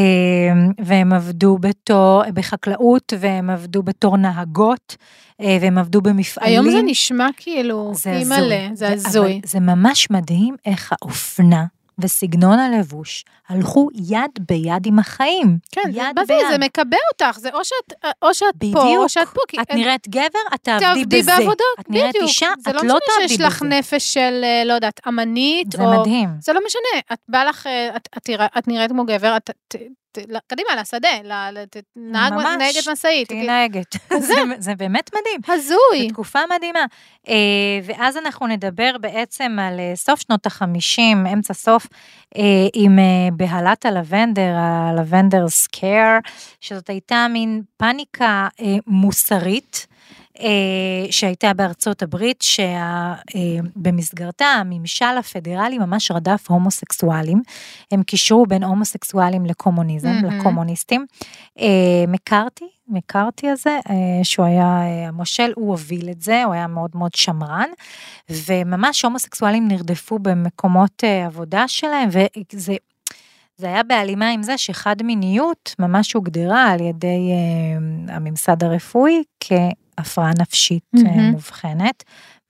[0.85, 4.97] והם עבדו בתור, בחקלאות, והם עבדו בתור נהגות,
[5.41, 6.53] אה, והם עבדו במפעלים.
[6.53, 9.41] היום זה נשמע כאילו, זה אימא'לה, זה הזוי.
[9.45, 11.65] זה ממש מדהים איך האופנה
[11.99, 15.59] וסגנון הלבוש הלכו יד ביד עם החיים.
[15.73, 16.47] כן, יד מה זה, ביד.
[16.51, 19.07] זה מקבע אותך, זה או שאת, או שאת פה, או בדיוק.
[19.09, 19.41] שאת פה.
[19.49, 21.31] כי את נראית גבר, את תעבדי תעבדי בזה.
[21.39, 22.29] בעבודות, את נראית בדיוק.
[22.29, 23.69] אישה, זה את לא לא משנה תעבדי שיש לך בזה.
[23.69, 26.01] נפש של, אה, לא יודעת, אמנית, זה או...
[26.01, 26.29] מדהים.
[26.41, 29.51] זה לא משנה, את בא לך, אה, את, את, תרא- את נראית כמו גבר, את,
[30.47, 31.09] קדימה, לשדה,
[31.97, 32.45] נהג, ממש.
[32.59, 33.29] נהגת משאית.
[33.29, 33.97] תהיי כאילו, נהגת.
[34.29, 35.41] זה, זה באמת מדהים.
[35.49, 36.03] הזוי.
[36.03, 36.85] זו תקופה מדהימה.
[37.29, 37.35] אה,
[37.85, 41.87] ואז אנחנו נדבר בעצם על אה, סוף שנות החמישים, אמצע סוף,
[42.37, 42.43] אה,
[42.75, 42.99] עם
[43.33, 46.19] בהלת הלבנדר, ה Lavender Scare,
[46.61, 48.49] שזאת הייתה מין פאניקה
[48.87, 49.88] מוסרית.
[50.41, 52.45] אה, שהייתה בארצות הברית,
[53.77, 57.43] שבמסגרתה הממשל הפדרלי ממש רדף הומוסקסואלים.
[57.93, 60.41] הם קישרו בין הומוסקסואלים לקומוניזם, מהמם.
[60.41, 61.07] לקומוניסטים.
[61.61, 66.67] אה, מקארתי, מקארתי הזה, אה, שהוא היה אה, המושל, הוא הוביל את זה, הוא היה
[66.67, 67.69] מאוד מאוד שמרן,
[68.31, 72.09] וממש הומוסקסואלים נרדפו במקומות אה, עבודה שלהם,
[72.53, 72.77] וזה...
[73.61, 79.23] זה היה בהלימה עם זה שחד מיניות ממש הוגדרה על ידי אה, הממסד הרפואי
[79.99, 81.31] כהפרעה נפשית מהמם.
[81.31, 82.03] מאובחנת,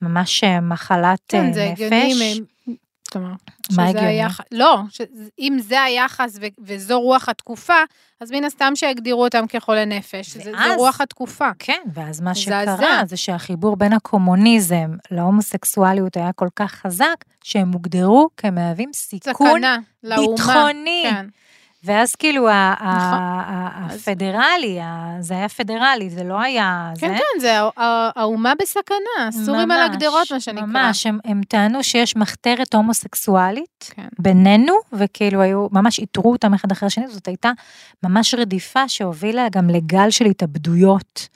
[0.02, 1.82] ממש אה, מחלת כן, אה, זה נפש.
[1.82, 2.40] הגיוני.
[2.40, 2.72] מ-
[3.08, 3.36] זאת אומרת,
[3.76, 4.06] מה הגיוני?
[4.06, 5.00] היח- לא, ש-
[5.38, 7.74] אם זה היחס ו- וזו רוח התקופה,
[8.20, 10.30] אז מן הסתם שיגדירו אותם כחולי נפש.
[10.30, 11.48] זה- זה ואז- רוח התקופה.
[11.58, 12.34] כן, ואז מה.
[12.34, 12.66] שקרה
[13.06, 20.32] זה שהחיבור בין הקומוניזם להומוסקסואליות היה כל כך חזק, שהם הוגדרו כמהווים סיכון סכנה לאומה.
[20.32, 21.04] ביטחוני.
[21.10, 21.26] כן.
[21.84, 23.18] ואז כאילו נכון.
[23.94, 24.78] הפדרלי,
[25.20, 27.00] זה היה פדרלי, זה לא היה זה.
[27.00, 30.66] כן, כן, זה הא- הא- האומה בסכנה, סורים על הגדרות, מה שנקרא.
[30.66, 34.08] ממש, הם, הם טענו שיש מחתרת הומוסקסואלית כן.
[34.18, 37.50] בינינו, וכאילו היו, ממש איתרו אותם אחד אחרי השני, זאת הייתה
[38.02, 41.28] ממש רדיפה שהובילה גם לגל של התאבדויות.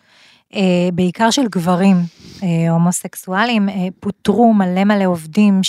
[0.55, 0.61] אה,
[0.95, 1.97] בעיקר של גברים
[2.43, 5.61] אה, הומוסקסואלים, אה, פוטרו מלא מלא עובדים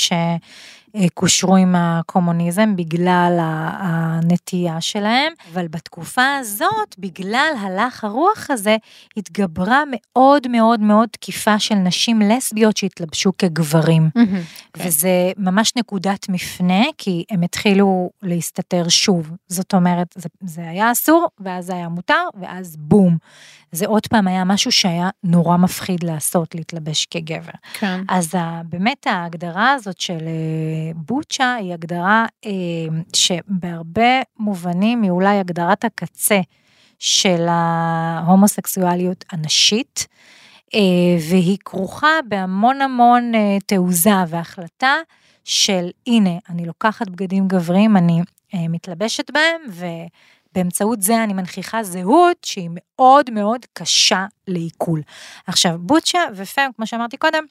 [0.98, 3.38] שקושרו עם הקומוניזם בגלל
[3.80, 8.78] הנטייה שלהם, אבל בתקופה הזאת, בגלל הלך הרוח הזה,
[9.18, 14.10] התגברה מאוד מאוד מאוד תקיפה של נשים לסביות שהתלבשו כגברים.
[14.14, 14.88] כן.
[14.88, 19.32] וזה ממש נקודת מפנה, כי הם התחילו להסתתר שוב.
[19.48, 23.18] זאת אומרת, זה, זה היה אסור, ואז זה היה מותר, ואז בום.
[23.72, 27.52] זה עוד פעם היה משהו שהיה נורא מפחיד לעשות, להתלבש כגבר.
[27.74, 28.02] כן.
[28.10, 28.32] אז
[28.66, 32.52] באמת ההגדרה הזאת של אה, בוצ'ה היא הגדרה אה,
[33.16, 36.40] שבהרבה מובנים היא אולי הגדרת הקצה
[37.00, 40.08] של ההומוסקסואליות הנשית,
[40.76, 40.80] אה,
[41.30, 44.96] והיא כרוכה בהמון המון אה, תעוזה והחלטה
[45.44, 48.22] של הנה, אני לוקחת בגדים גבריים, אני
[48.54, 55.02] מתלבשת בהם, ובאמצעות זה אני מנכיחה זהות שהיא מאוד מאוד קשה לעיכול.
[55.48, 57.44] עכשיו, בוצ'ה ופם, כמו שאמרתי קודם,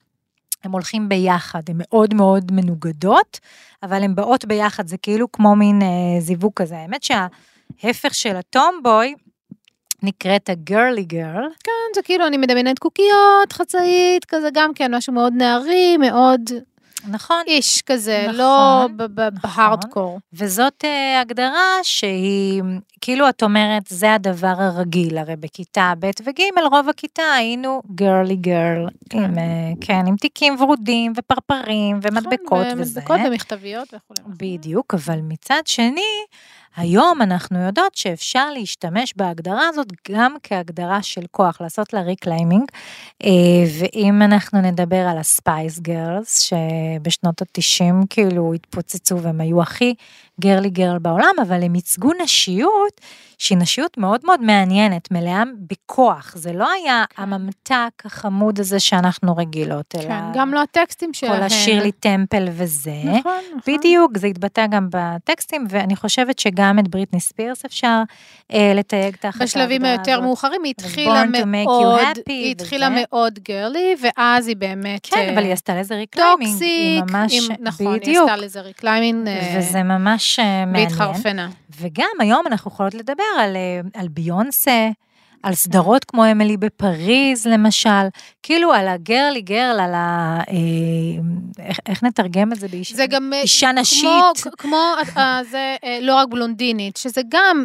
[0.65, 3.41] הם הולכים ביחד, הן מאוד מאוד מנוגדות,
[3.83, 6.77] אבל הן באות ביחד, זה כאילו כמו מין אה, זיווג כזה.
[6.77, 9.15] האמת שההפך של הטומבוי
[10.03, 11.49] נקראת הגרלי גרל.
[11.65, 16.41] כן, זה כאילו, אני מדמיינת קוקיות, חצאית, כזה גם כן, משהו מאוד נערי, מאוד
[17.11, 17.43] נכון.
[17.47, 19.51] איש כזה, נכון, לא ב- ב- נכון.
[19.57, 20.21] בהארדקור.
[20.33, 22.63] וזאת אה, הגדרה שהיא,
[23.01, 26.41] כאילו את אומרת, זה הדבר הרגיל, הרי בכיתה ב' וג'
[26.73, 29.43] רוב הכיתה היינו girly girl, עם, אה,
[29.81, 33.01] כן, עם תיקים ורודים ופרפרים ומדבקות נכון, וזה.
[33.01, 34.21] ומדבקות ומכתביות וכולי.
[34.37, 36.03] בדיוק, אבל מצד שני,
[36.77, 42.65] היום אנחנו יודעות שאפשר להשתמש בהגדרה הזאת גם כהגדרה של כוח, לעשות לה reclaiming,
[43.25, 43.31] אה,
[43.79, 49.95] ואם אנחנו נדבר על ה Spice Girls, שבשנות ה-90 כאילו התפוצצו והם היו הכי
[50.41, 53.01] girly girl בעולם, אבל הם ייצגו נשיות
[53.39, 59.95] שהיא נשיות מאוד מאוד מעניינת, מלאה בכוח, זה לא היה הממתק החמוד הזה שאנחנו רגילות,
[59.95, 61.37] אלא כן, גם לא הטקסטים שלהם.
[61.37, 62.95] כל השירלי טמפל וזה.
[63.05, 63.75] נכון, נכון.
[63.75, 68.03] בדיוק, זה התבטא גם בטקסטים, ואני חושבת שגם את בריטני ספירס אפשר
[68.53, 69.57] אה, לתייג תחת ההגדרה הזאת.
[69.57, 72.89] בשלבים היותר מאוחרים היא התחילה מאוד, היא התחילה.
[72.91, 76.51] מאוד girly, ואז היא באמת כן, אה, אבל היא עשתה לזה reclaiming.
[76.53, 80.85] Toxic, היא ממש, עם- נכון, היא בדיוק, עשתה לזה reclaiming, אה, וזה ממש אה, מעניין.
[80.89, 81.49] והתחרפנה.
[81.81, 84.89] וגם היום אנחנו יכולות לדבר על, אה, על ביונסה,
[85.43, 88.09] על סדרות כמו אמילי בפריז למשל,
[88.43, 90.41] כאילו על ה girly girl, על ה...
[90.49, 92.97] אה, איך, איך נתרגם את זה באישה?
[92.97, 93.33] זה גם...
[93.33, 94.09] אה, אישה נשית.
[94.43, 94.77] כמו, כמו
[95.17, 97.65] אה, זה אה, לא רק בלונדינית, שזה גם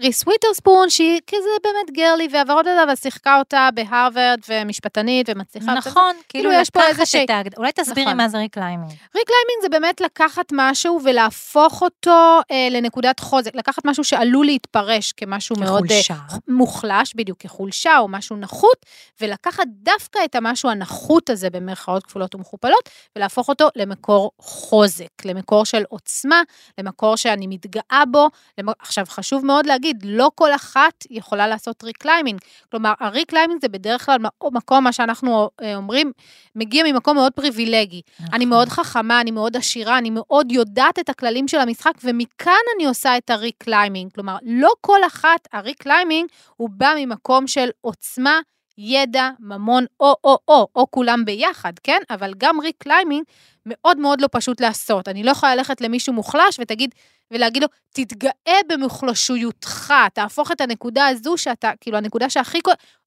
[0.00, 5.74] ריס וויטרספון, שהיא כזה באמת girly ועברות אותה, אבל שיחקה אותה בהרווארד ומשפטנית ומצליחה.
[5.74, 8.16] נכון, כאילו יש פה איזושהי- את ההגדרה, אולי תסבירי נכון.
[8.16, 8.90] מה זה reclaiming.
[8.90, 15.56] reclaiming זה באמת לקחת משהו ולהפוך אותו אה, לנקודת חוזק, לקחת משהו שעלול להתפרש כמשהו
[15.56, 16.14] מאוד אה, כחולשה.
[16.48, 18.86] מוחלש, בדיוק כחולשה או משהו נחות,
[19.20, 25.82] ולקחת דווקא את המשהו הנחות הזה במרכאות כפולות ומכופלות, ולהפוך אותו למקור חוזק, למקור של
[25.88, 26.42] עוצמה,
[26.78, 28.28] למקור שאני מתגאה בו.
[28.58, 28.68] למ...
[28.80, 32.40] עכשיו, חשוב מאוד להגיד, לא כל אחת יכולה לעשות reclaiming.
[32.70, 34.18] כלומר, ה reclaiming זה בדרך כלל
[34.52, 36.12] מקום, מה שאנחנו אה, אומרים,
[36.54, 38.00] מגיע ממקום מאוד פריבילגי.
[38.20, 38.48] אני נכון.
[38.48, 43.16] מאוד חכמה, אני מאוד עשירה, אני מאוד יודעת את הכללים של המשחק, ומכאן אני עושה
[43.16, 44.12] את ה reclaiming.
[44.12, 48.40] כלומר, לא כל אחת, ה reclaiming, הוא בא ממקום של עוצמה,
[48.78, 51.98] ידע, ממון, או, או, או, או כולם ביחד, כן?
[52.10, 53.24] אבל גם reclaiming
[53.66, 55.08] מאוד מאוד לא פשוט לעשות.
[55.08, 56.94] אני לא יכולה ללכת למישהו מוחלש ותגיד,
[57.30, 62.58] ולהגיד לו, תתגאה במוחלשותך, תהפוך את הנקודה הזו שאתה, כאילו, הנקודה שהכי...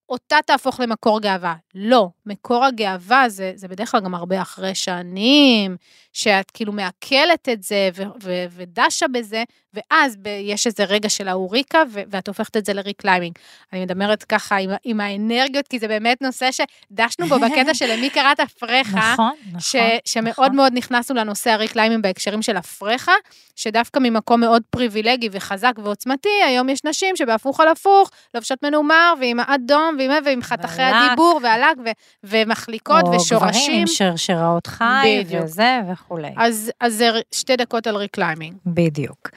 [0.09, 1.55] אותה תהפוך למקור גאווה.
[1.75, 5.77] לא, מקור הגאווה זה, זה בדרך כלל גם הרבה אחרי שנים,
[6.13, 9.43] שאת כאילו מעכלת את זה ו- ו- ודשה בזה,
[9.73, 13.35] ואז ב- יש איזה רגע של האוריקה, ו- ואת הופכת את זה ל reclaiming.
[13.73, 18.09] אני מדברת ככה עם, עם האנרגיות, כי זה באמת נושא שדשנו בו בקטע של למי
[18.09, 19.13] קראת הפרחה.
[19.13, 19.59] נכון, נכון.
[19.59, 20.55] ש, שמאוד נכון.
[20.55, 23.13] מאוד נכנסנו לנושא ה reclaiming בהקשרים של הפרחה,
[23.55, 29.39] שדווקא ממקום מאוד פריבילגי וחזק ועוצמתי, היום יש נשים שבהפוך על הפוך, לובשות מנומר ועם
[29.39, 30.81] האדום ועם, ועם חתכי.
[30.81, 31.89] הדיבור והלק ו,
[32.23, 33.63] ומחליקות או ושורשים.
[33.63, 35.43] גברים עם שרשראות חי בדיוק.
[35.43, 36.31] וזה וכולי.
[36.37, 38.55] אז, אז זה שתי דקות על reclaiming.
[38.65, 39.29] בדיוק.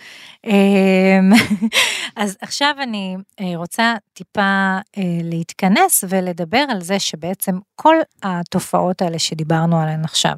[0.44, 1.32] אמ,
[2.16, 4.40] אז עכשיו אני אה, רוצה טיפה
[4.98, 10.34] אה, להתכנס ולדבר על זה שבעצם כל התופעות האלה שדיברנו עליהן עכשיו,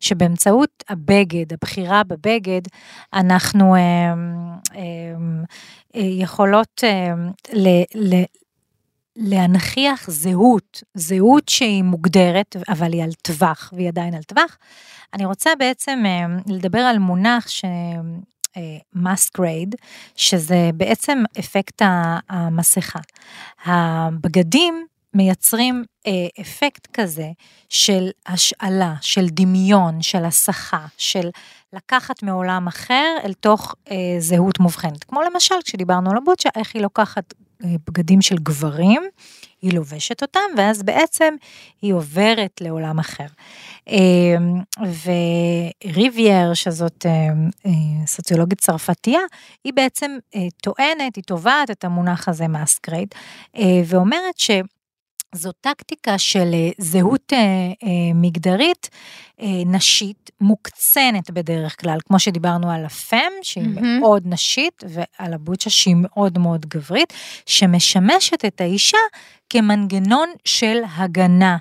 [0.00, 2.60] שבאמצעות הבגד, הבחירה בבגד,
[3.14, 3.80] אנחנו אמ,
[4.74, 5.44] אמ,
[5.96, 6.84] אה, יכולות
[9.20, 14.58] להנכיח זהות, זהות שהיא מוגדרת, אבל היא על טווח, והיא עדיין על טווח.
[15.14, 17.64] אני רוצה בעצם אה, לדבר על מונח ש...
[18.94, 19.74] מסקרייד,
[20.16, 21.82] שזה בעצם אפקט
[22.28, 22.98] המסכה.
[23.64, 27.30] הבגדים מייצרים אה, אפקט כזה
[27.68, 31.30] של השאלה, של דמיון, של הסחה, של
[31.72, 35.04] לקחת מעולם אחר אל תוך אה, זהות מובחנת.
[35.04, 39.02] כמו למשל, כשדיברנו על הבוצ'ה, איך היא לוקחת אה, בגדים של גברים,
[39.62, 41.34] היא לובשת אותם, ואז בעצם
[41.82, 43.26] היא עוברת לעולם אחר.
[43.88, 44.36] אה,
[45.84, 47.10] וריבייר, שזאת אה,
[47.66, 49.20] אה, סוציולוגית צרפתייה,
[49.64, 53.08] היא בעצם אה, טוענת, היא תובעת את המונח הזה מהסקרייד,
[53.56, 54.50] אה, ואומרת ש...
[55.34, 58.88] זו טקטיקה של אה, זהות אה, אה, מגדרית
[59.66, 64.00] נשית מוקצנת בדרך כלל, כמו שדיברנו על הפם, שהיא מהמם.
[64.00, 67.12] מאוד נשית, ועל הבוצ'ה שהיא מאוד מאוד גברית,
[67.46, 68.98] שמשמשת את האישה
[69.50, 71.56] כמנגנון של הגנה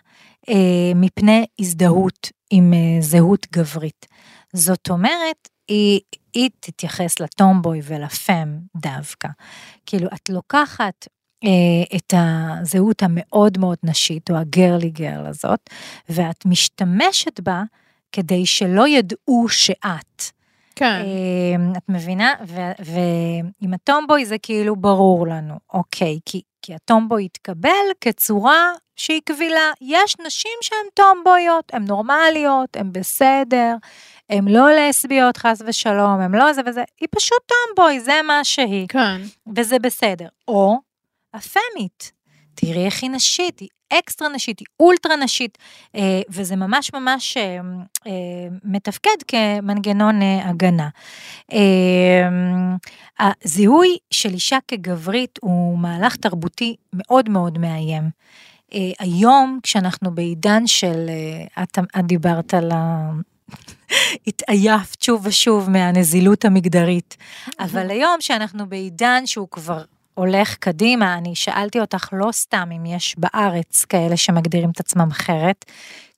[0.95, 4.05] מפני הזדהות עם זהות גברית.
[4.53, 5.99] זאת אומרת, היא,
[6.33, 9.27] היא תתייחס לטומבוי ולפם דווקא.
[9.85, 11.07] כאילו, את לוקחת
[11.95, 15.69] את הזהות המאוד מאוד נשית, או הגרלי גרל הזאת,
[16.09, 17.63] ואת משתמשת בה
[18.11, 20.23] כדי שלא ידעו שאת.
[20.75, 20.85] כן.
[20.85, 22.33] אה, את מבינה?
[22.79, 29.71] ועם הטומבוי זה כאילו ברור לנו, אוקיי, כי, כי הטומבוי התקבל כצורה שהיא קבילה.
[29.81, 33.75] יש נשים שהן טומבויות, הן נורמליות, הן בסדר,
[34.29, 38.87] הן לא לסביות חס ושלום, הן לא זה וזה, היא פשוט טומבוי, זה מה שהיא.
[38.87, 39.21] כן.
[39.55, 40.27] וזה בסדר.
[40.47, 40.88] או
[41.33, 42.11] הפמית,
[42.55, 45.57] תראי איך היא נשית, היא אקסטרה נשית, היא אולטרה נשית,
[45.95, 47.59] אה, וזה ממש ממש אה,
[48.07, 48.11] אה,
[48.63, 50.89] מתפקד כמנגנון הגנה.
[53.19, 58.03] הזיהוי של אישה כגברית הוא מהלך תרבותי מאוד מאוד מאיים.
[58.99, 61.09] היום, כשאנחנו בעידן של,
[61.63, 63.11] את, את דיברת על ה...
[64.27, 67.17] התעייפת שוב ושוב מהנזילות המגדרית,
[67.59, 69.83] אבל היום שאנחנו בעידן שהוא כבר
[70.19, 75.65] הולך קדימה, אני שאלתי אותך לא סתם אם יש בארץ כאלה שמגדירים את עצמם אחרת,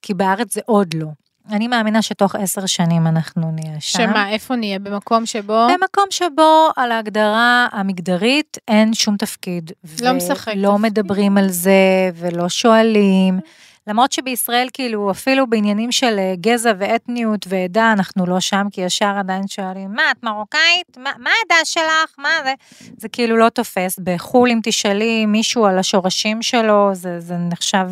[0.02, 1.06] כי בארץ זה עוד לא.
[1.50, 3.98] אני מאמינה שתוך עשר שנים אנחנו נהיה שם.
[3.98, 4.78] שמה, איפה נהיה?
[4.78, 5.66] במקום שבו?
[5.74, 9.72] במקום שבו על ההגדרה המגדרית אין שום תפקיד.
[10.02, 10.52] לא משחק.
[10.56, 13.40] ולא מדברים על זה, ולא שואלים.
[13.86, 19.14] למרות שבישראל כאילו אפילו בעניינים של אה, גזע ואתניות ועדה אנחנו לא שם כי ישר
[19.18, 22.54] עדיין שואלים מה את מרוקאית מה, מה העדה שלך מה זה
[22.96, 27.88] זה כאילו לא תופס בחו"ל אם תשאלי מישהו על השורשים שלו זה, זה נחשב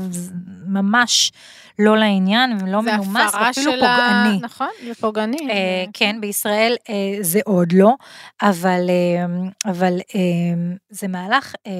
[0.67, 1.33] ממש
[1.79, 4.39] לא לעניין ולא מנומס אפילו פוגעני.
[4.41, 5.37] נכון זה פוגעני.
[5.51, 7.95] אה, כן בישראל אה, זה עוד לא
[8.43, 10.21] אבל אה, אבל אה,
[10.91, 11.73] זה מהלך אה,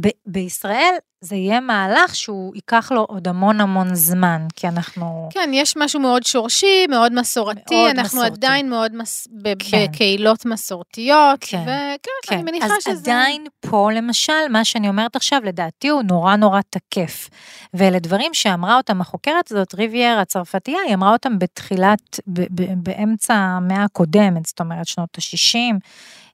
[0.00, 5.28] ב- בישראל זה יהיה מהלך שהוא ייקח לו עוד המון המון זמן, כי אנחנו...
[5.32, 8.34] כן, יש משהו מאוד שורשי, מאוד מסורתי, מאוד אנחנו מסורתי.
[8.46, 9.28] עדיין מאוד מס...
[9.42, 9.86] ב- כן.
[9.88, 12.34] בקהילות מסורתיות, כן, וכן, כן.
[12.34, 12.90] אני מניחה אז שזה...
[12.92, 17.28] אז עדיין פה, למשל, מה שאני אומרת עכשיו, לדעתי הוא נורא נורא תקף.
[17.74, 23.34] ואלה דברים שאמרה אותם החוקרת הזאת, ריבייר הצרפתייה, היא אמרה אותם בתחילת, ב- ב- באמצע
[23.34, 25.78] המאה הקודמת, זאת אומרת, שנות ה-60.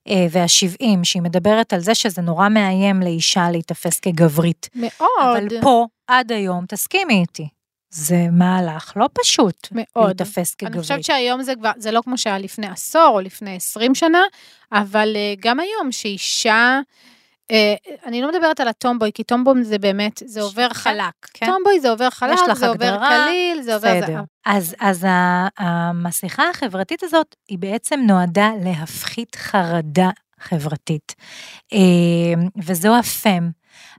[0.09, 4.69] אה, וה-70, שהיא מדברת על זה שזה נורא מאיים לאישה להיתפס כגברית.
[4.75, 5.37] מאוד.
[5.37, 7.47] אבל פה, עד היום, תסכימי איתי.
[7.89, 10.05] זה מהלך לא פשוט מאוד.
[10.05, 10.75] להיתפס כגברית.
[10.75, 14.21] אני חושבת שהיום זה כבר, זה לא כמו שהיה לפני עשור או לפני 20 שנה,
[14.71, 16.79] אבל אה, גם היום שאישה
[18.05, 21.13] אני לא מדברת על הטומבוי, כי טומבוי זה באמת, זה עובר כן, חלק.
[21.33, 21.45] כן.
[21.45, 24.01] טומבוי זה עובר חלק, זה עובר קליל, זה עובר...
[24.01, 24.21] בסדר.
[24.45, 25.05] אז, אז
[25.57, 31.15] המסכה החברתית הזאת, היא בעצם נועדה להפחית חרדה חברתית.
[31.73, 31.79] אה,
[32.63, 33.49] וזו הפם.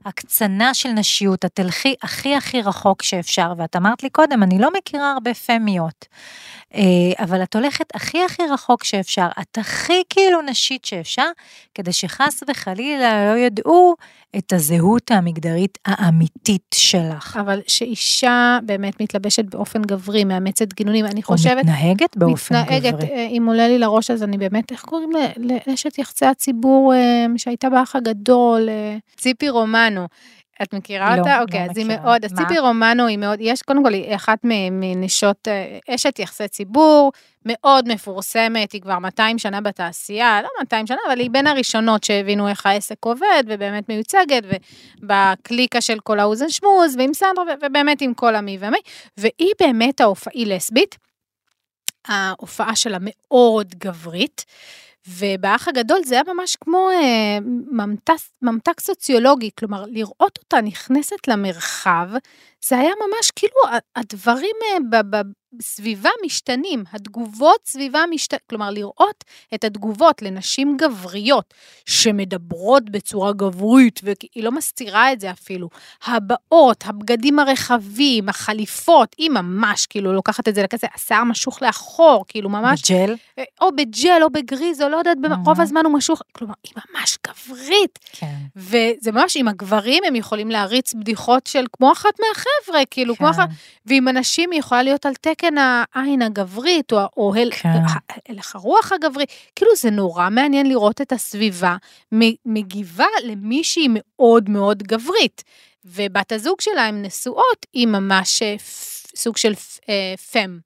[0.05, 4.69] הקצנה של נשיות, את תלכי הכי הכי רחוק שאפשר, ואת אמרת לי קודם, אני לא
[4.77, 6.05] מכירה הרבה פמיות.
[6.75, 6.81] אה,
[7.19, 11.27] אבל את הולכת הכי הכי רחוק שאפשר, את הכי כאילו נשית שאפשר,
[11.75, 13.95] כדי שחס וחלילה לא ידעו
[14.37, 17.39] את הזהות המגדרית האמיתית שלך.
[17.41, 21.53] אבל שאישה באמת מתלבשת באופן גברי, מאמצת גינונים, אני חושבת...
[21.53, 23.09] או מתנהגת באופן מתנהגת, גברי.
[23.09, 25.09] אה, אם עולה לי לראש, אז אני באמת, איך קוראים
[25.67, 28.69] לאשת יחצי הציבור אה, שהייתה באח הגדול,
[29.17, 29.49] ציפי
[29.89, 30.07] רומנו.
[30.63, 31.37] את מכירה לא, אותה?
[31.37, 31.93] לא אוקיי, אז מכירה.
[31.93, 32.33] היא מאוד, אז?
[32.33, 34.39] ציפי רומנו היא מאוד, יש קודם כל, היא אחת
[34.71, 37.11] מנשות, אה, אשת יחסי ציבור,
[37.45, 42.49] מאוד מפורסמת, היא כבר 200 שנה בתעשייה, לא 200 שנה, אבל היא בין הראשונות שהבינו
[42.49, 44.43] איך העסק עובד, ובאמת מיוצגת,
[45.01, 48.79] ובקליקה של כל האוזן שמוז, ועם סנדרה, ובאמת עם כל המי ומי,
[49.17, 50.97] והיא באמת ההופעה, היא לסבית,
[52.07, 54.45] ההופעה שלה מאוד גברית.
[55.17, 57.37] ובאח הגדול זה היה ממש כמו אה,
[57.71, 62.09] ממתק, ממתק סוציולוגי, כלומר, לראות אותה נכנסת למרחב,
[62.65, 63.61] זה היה ממש כאילו
[63.95, 65.21] הדברים אה, ב, ב,
[65.61, 69.23] סביבה משתנים, התגובות סביבה משתנים, כלומר לראות
[69.55, 71.53] את התגובות לנשים גבריות
[71.85, 75.69] שמדברות בצורה גברית, והיא לא מסתירה את זה אפילו,
[76.05, 82.49] הבאות, הבגדים הרחבים, החליפות, היא ממש כאילו לוקחת את זה לכזה, השיער משוך לאחור, כאילו
[82.49, 82.91] ממש...
[82.91, 83.15] בג'ל?
[83.61, 85.45] או בג'ל או בגריז, או לא יודעת, mm-hmm.
[85.45, 87.99] רוב הזמן הוא משוך, כלומר, היא ממש גברית.
[88.11, 88.35] כן.
[88.55, 93.17] וזה ממש, עם הגברים הם יכולים להריץ בדיחות של כמו אחת מהחבר'ה, כאילו, כן.
[93.17, 93.49] כמו אחת,
[93.85, 95.38] ועם הנשים היא יכולה להיות על תקן
[95.93, 97.69] העין הגברית, או, או הל, כן.
[98.29, 99.25] הלך הרוח הגברי.
[99.55, 101.75] כאילו, זה נורא מעניין לראות את הסביבה
[102.45, 105.43] מגיבה למישהי מאוד מאוד גברית.
[105.85, 108.55] ובת הזוג שלה, הן נשואות, היא ממש אה,
[109.15, 109.53] סוג של
[109.89, 110.59] אה, פם.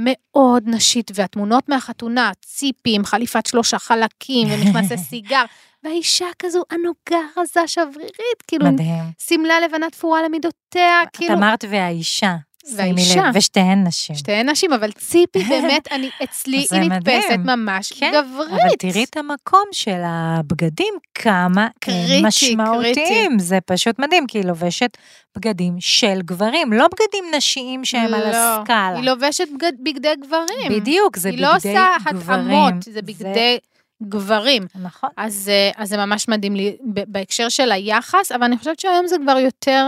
[0.00, 5.44] מאוד נשית, והתמונות מהחתונה, ציפים, חליפת שלושה חלקים, ומכנסי סיגר,
[5.82, 9.04] והאישה כזו ענוגה, רזה, שברירית, כאילו, מדהים.
[9.18, 11.34] שמלה לבנה תפורה למידותיה, את כאילו...
[11.34, 12.36] אמרת והאישה.
[12.76, 13.30] והאישה.
[13.34, 14.16] ושתיהן נשים.
[14.16, 16.90] שתיהן נשים, אבל ציפי באמת, אני, אצלי זה היא.
[16.90, 18.50] נתפסת ממש כן, גברית.
[18.50, 22.94] אבל תראי את המקום של הבגדים, כמה קריטי, הם משמעותיים.
[22.94, 23.38] קריטי.
[23.38, 24.90] זה פשוט מדהים, כי היא לובשת
[25.36, 28.96] בגדים של גברים, לא בגדים נשיים שהם על לא, הסקאלה.
[28.96, 30.80] היא לובשת בגד, בגדי גברים.
[30.80, 32.40] בדיוק, זה היא בגדי לא עושה גברים.
[32.40, 33.58] התאמות, זה בגדי
[34.02, 34.62] גברים.
[34.82, 35.10] נכון.
[35.16, 39.16] אז, אה, אז זה ממש מדהים לי בהקשר של היחס, אבל אני חושבת שהיום זה
[39.22, 39.86] כבר יותר...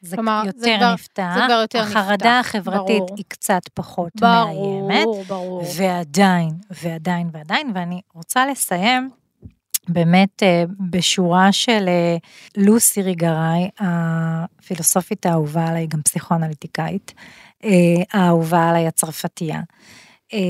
[0.00, 3.14] זה כלומר, זה יותר כבר- נפתח, זה כבר יותר החרדה נפתח, החברתית ברור.
[3.16, 5.62] היא קצת פחות מאיימת, ברור, ברור.
[5.76, 6.50] ועדיין,
[6.82, 9.10] ועדיין, ועדיין, ואני רוצה לסיים
[9.88, 12.16] באמת אה, בשורה של אה,
[12.56, 17.14] לוסי ריגראי, הפילוסופית האהובה עליי, גם פסיכואנליטיקאית,
[17.64, 17.70] אה,
[18.12, 19.60] האהובה עליי הצרפתייה,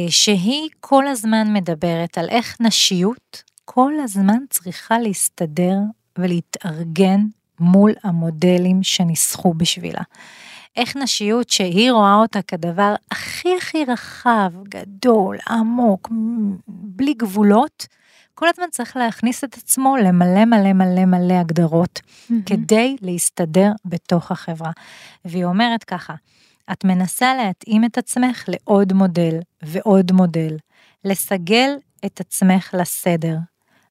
[0.08, 5.76] שהיא כל הזמן מדברת על איך נשיות כל הזמן צריכה להסתדר
[6.18, 7.20] ולהתארגן
[7.60, 10.02] מול המודלים שניסחו בשבילה.
[10.76, 16.08] איך נשיות שהיא רואה אותה כדבר הכי הכי רחב, גדול, עמוק,
[16.68, 17.86] בלי גבולות,
[18.34, 22.00] כל הזמן צריך להכניס את עצמו למלא מלא מלא מלא הגדרות,
[22.30, 22.42] מהמם.
[22.42, 24.70] כדי להסתדר בתוך החברה.
[25.24, 26.14] והיא אומרת ככה,
[26.72, 30.56] את מנסה להתאים את עצמך לעוד מודל ועוד מודל,
[31.04, 31.70] לסגל
[32.06, 33.36] את עצמך לסדר,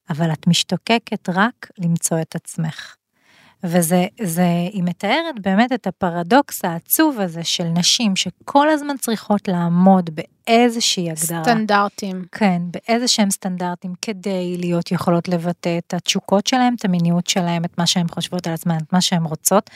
[0.09, 2.95] אבל את משתוקקת רק למצוא את עצמך.
[3.63, 10.09] וזה, זה, היא מתארת באמת את הפרדוקס העצוב הזה של נשים שכל הזמן צריכות לעמוד
[10.47, 11.43] באיזושהי הגדרה.
[11.43, 12.25] סטנדרטים.
[12.31, 17.77] כן, באיזה שהם סטנדרטים כדי להיות יכולות לבטא את התשוקות שלהם, את המיניות שלהם, את
[17.77, 19.69] מה שהן חושבות על עצמן, את מה שהן רוצות,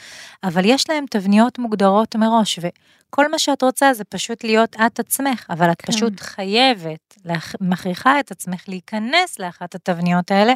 [0.44, 5.46] אבל יש להם תבניות מוגדרות מראש, וכל מה שאת רוצה זה פשוט להיות את עצמך,
[5.50, 5.92] אבל את כן.
[5.92, 10.54] פשוט חייבת, להכ- מכריחה את עצמך להיכנס לאחת התבניות האלה,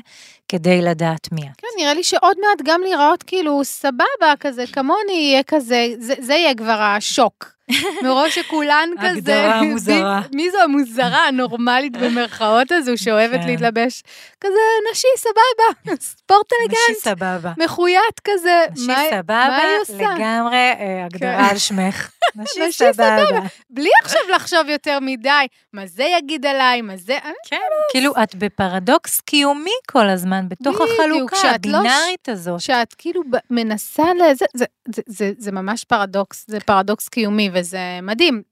[0.49, 1.57] כדי לדעת מי את.
[1.61, 4.03] כן, נראה לי שעוד מעט גם להיראות כאילו סבבה
[4.41, 7.56] כזה, כמוני יהיה כזה, זה, זה יהיה כבר השוק.
[8.03, 9.09] מרוב שכולן כזה...
[9.09, 10.21] הגדרה מוזרה.
[10.33, 13.47] מי, מי זו המוזרה הנורמלית במרכאות הזו שאוהבת כן.
[13.47, 14.03] להתלבש?
[14.41, 14.55] כזה
[14.93, 17.53] נשי, סבבה, ספורט נשי אלגנט, סבבה.
[17.65, 18.65] מחויית כזה.
[18.73, 19.95] נשי מה- מה סבבה, היא עושה?
[20.15, 22.11] לגמרי אה, הגדרה על שמך.
[22.37, 23.39] נשי נשי סבבה.
[23.71, 25.31] בלי עכשיו לחשוב יותר מדי,
[25.73, 27.13] מה זה יגיד עליי, מה זה...
[27.15, 27.57] אה, כן,
[27.91, 32.61] כאילו את בפרדוקס קיומי כל הזמן, בתוך החלוקה לא הבינארית הזאת.
[32.61, 34.65] שאת כאילו מנסה לזה, זה,
[34.95, 38.43] זה, זה, זה ממש פרדוקס, זה פרדוקס קיומי וזה מדהים.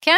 [0.00, 0.16] כן,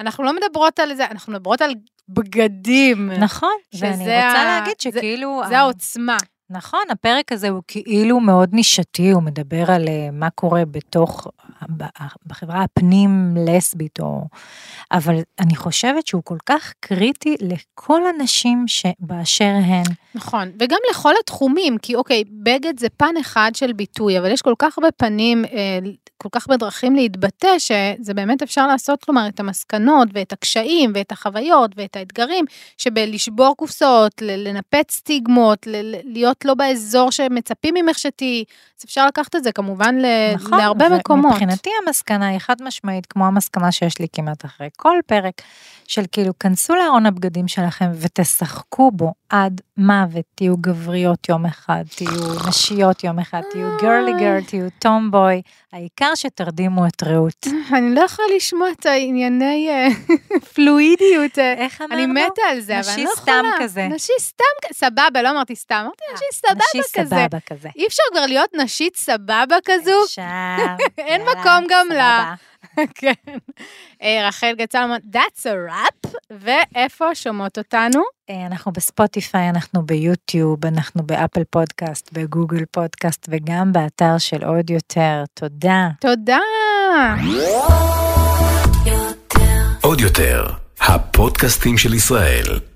[0.00, 1.72] אנחנו לא מדברות על זה, אנחנו מדברות על
[2.08, 3.10] בגדים.
[3.12, 5.42] נכון, ואני רוצה ה- להגיד זה- שכאילו...
[5.48, 6.16] זה ה- העוצמה.
[6.50, 11.26] נכון, הפרק הזה הוא כאילו מאוד נישתי, הוא מדבר על אה, מה קורה בתוך,
[12.26, 14.24] בחברה הפנים-לסבית, או...
[14.92, 19.82] אבל אני חושבת שהוא כל כך קריטי לכל הנשים שבאשר הן.
[20.14, 24.54] נכון, וגם לכל התחומים, כי אוקיי, בגד זה פן אחד של ביטוי, אבל יש כל
[24.58, 25.78] כך הרבה פנים, אה,
[26.18, 31.12] כל כך הרבה דרכים להתבטא, שזה באמת אפשר לעשות, כלומר, את המסקנות ואת הקשיים ואת
[31.12, 32.44] החוויות ואת האתגרים,
[32.78, 35.96] שבלשבור קופסאות, לנפץ סטיגמות, ל-
[36.36, 38.44] להיות לא באזור שמצפים ממך שתהיי,
[38.78, 41.32] אז אפשר לקחת את זה כמובן ל- נכון, להרבה מקומות.
[41.32, 45.42] מבחינתי המסקנה היא חד משמעית, כמו המסקנה שיש לי כמעט אחרי כל פרק,
[45.88, 52.48] של כאילו, כנסו לארון הבגדים שלכם ותשחקו בו עד מוות, תהיו גבריות יום אחד, תהיו
[52.48, 55.42] נשיות יום אחד, תהיו גרלי גרל, תהיו טומבוי,
[55.76, 57.46] העיקר שתרדימו את רעות.
[57.76, 59.88] אני לא יכולה לשמוע את הענייני אה,
[60.54, 61.38] פלואידיות.
[61.38, 61.94] אה, איך אמרנו?
[61.94, 63.42] אני מתה על זה, אבל אני לא נשי יכולה.
[63.42, 63.88] סתם כזה.
[63.90, 67.16] נשי סתם כזה, סבבה, לא אמרתי סתם, אמרתי נשי סבבה נשי כזה.
[67.16, 67.68] סבבה כזה.
[67.76, 70.04] אי אפשר כבר להיות נשית סבבה כזו?
[70.04, 70.22] אפשר.
[70.98, 72.34] אין מקום גם לה.
[72.98, 73.12] כן.
[74.02, 78.02] אה, רחל גצלמן, That's a wrap, ואיפה שומעות אותנו?
[78.30, 85.24] אה, אנחנו בספוטיפיי, אנחנו ביוטיוב, אנחנו באפל פודקאסט, בגוגל פודקאסט וגם באתר של עוד יותר.
[85.34, 85.88] תודה.
[86.00, 86.38] תודה.
[89.80, 90.46] עוד יותר,
[90.80, 92.75] הפודקאסטים של ישראל.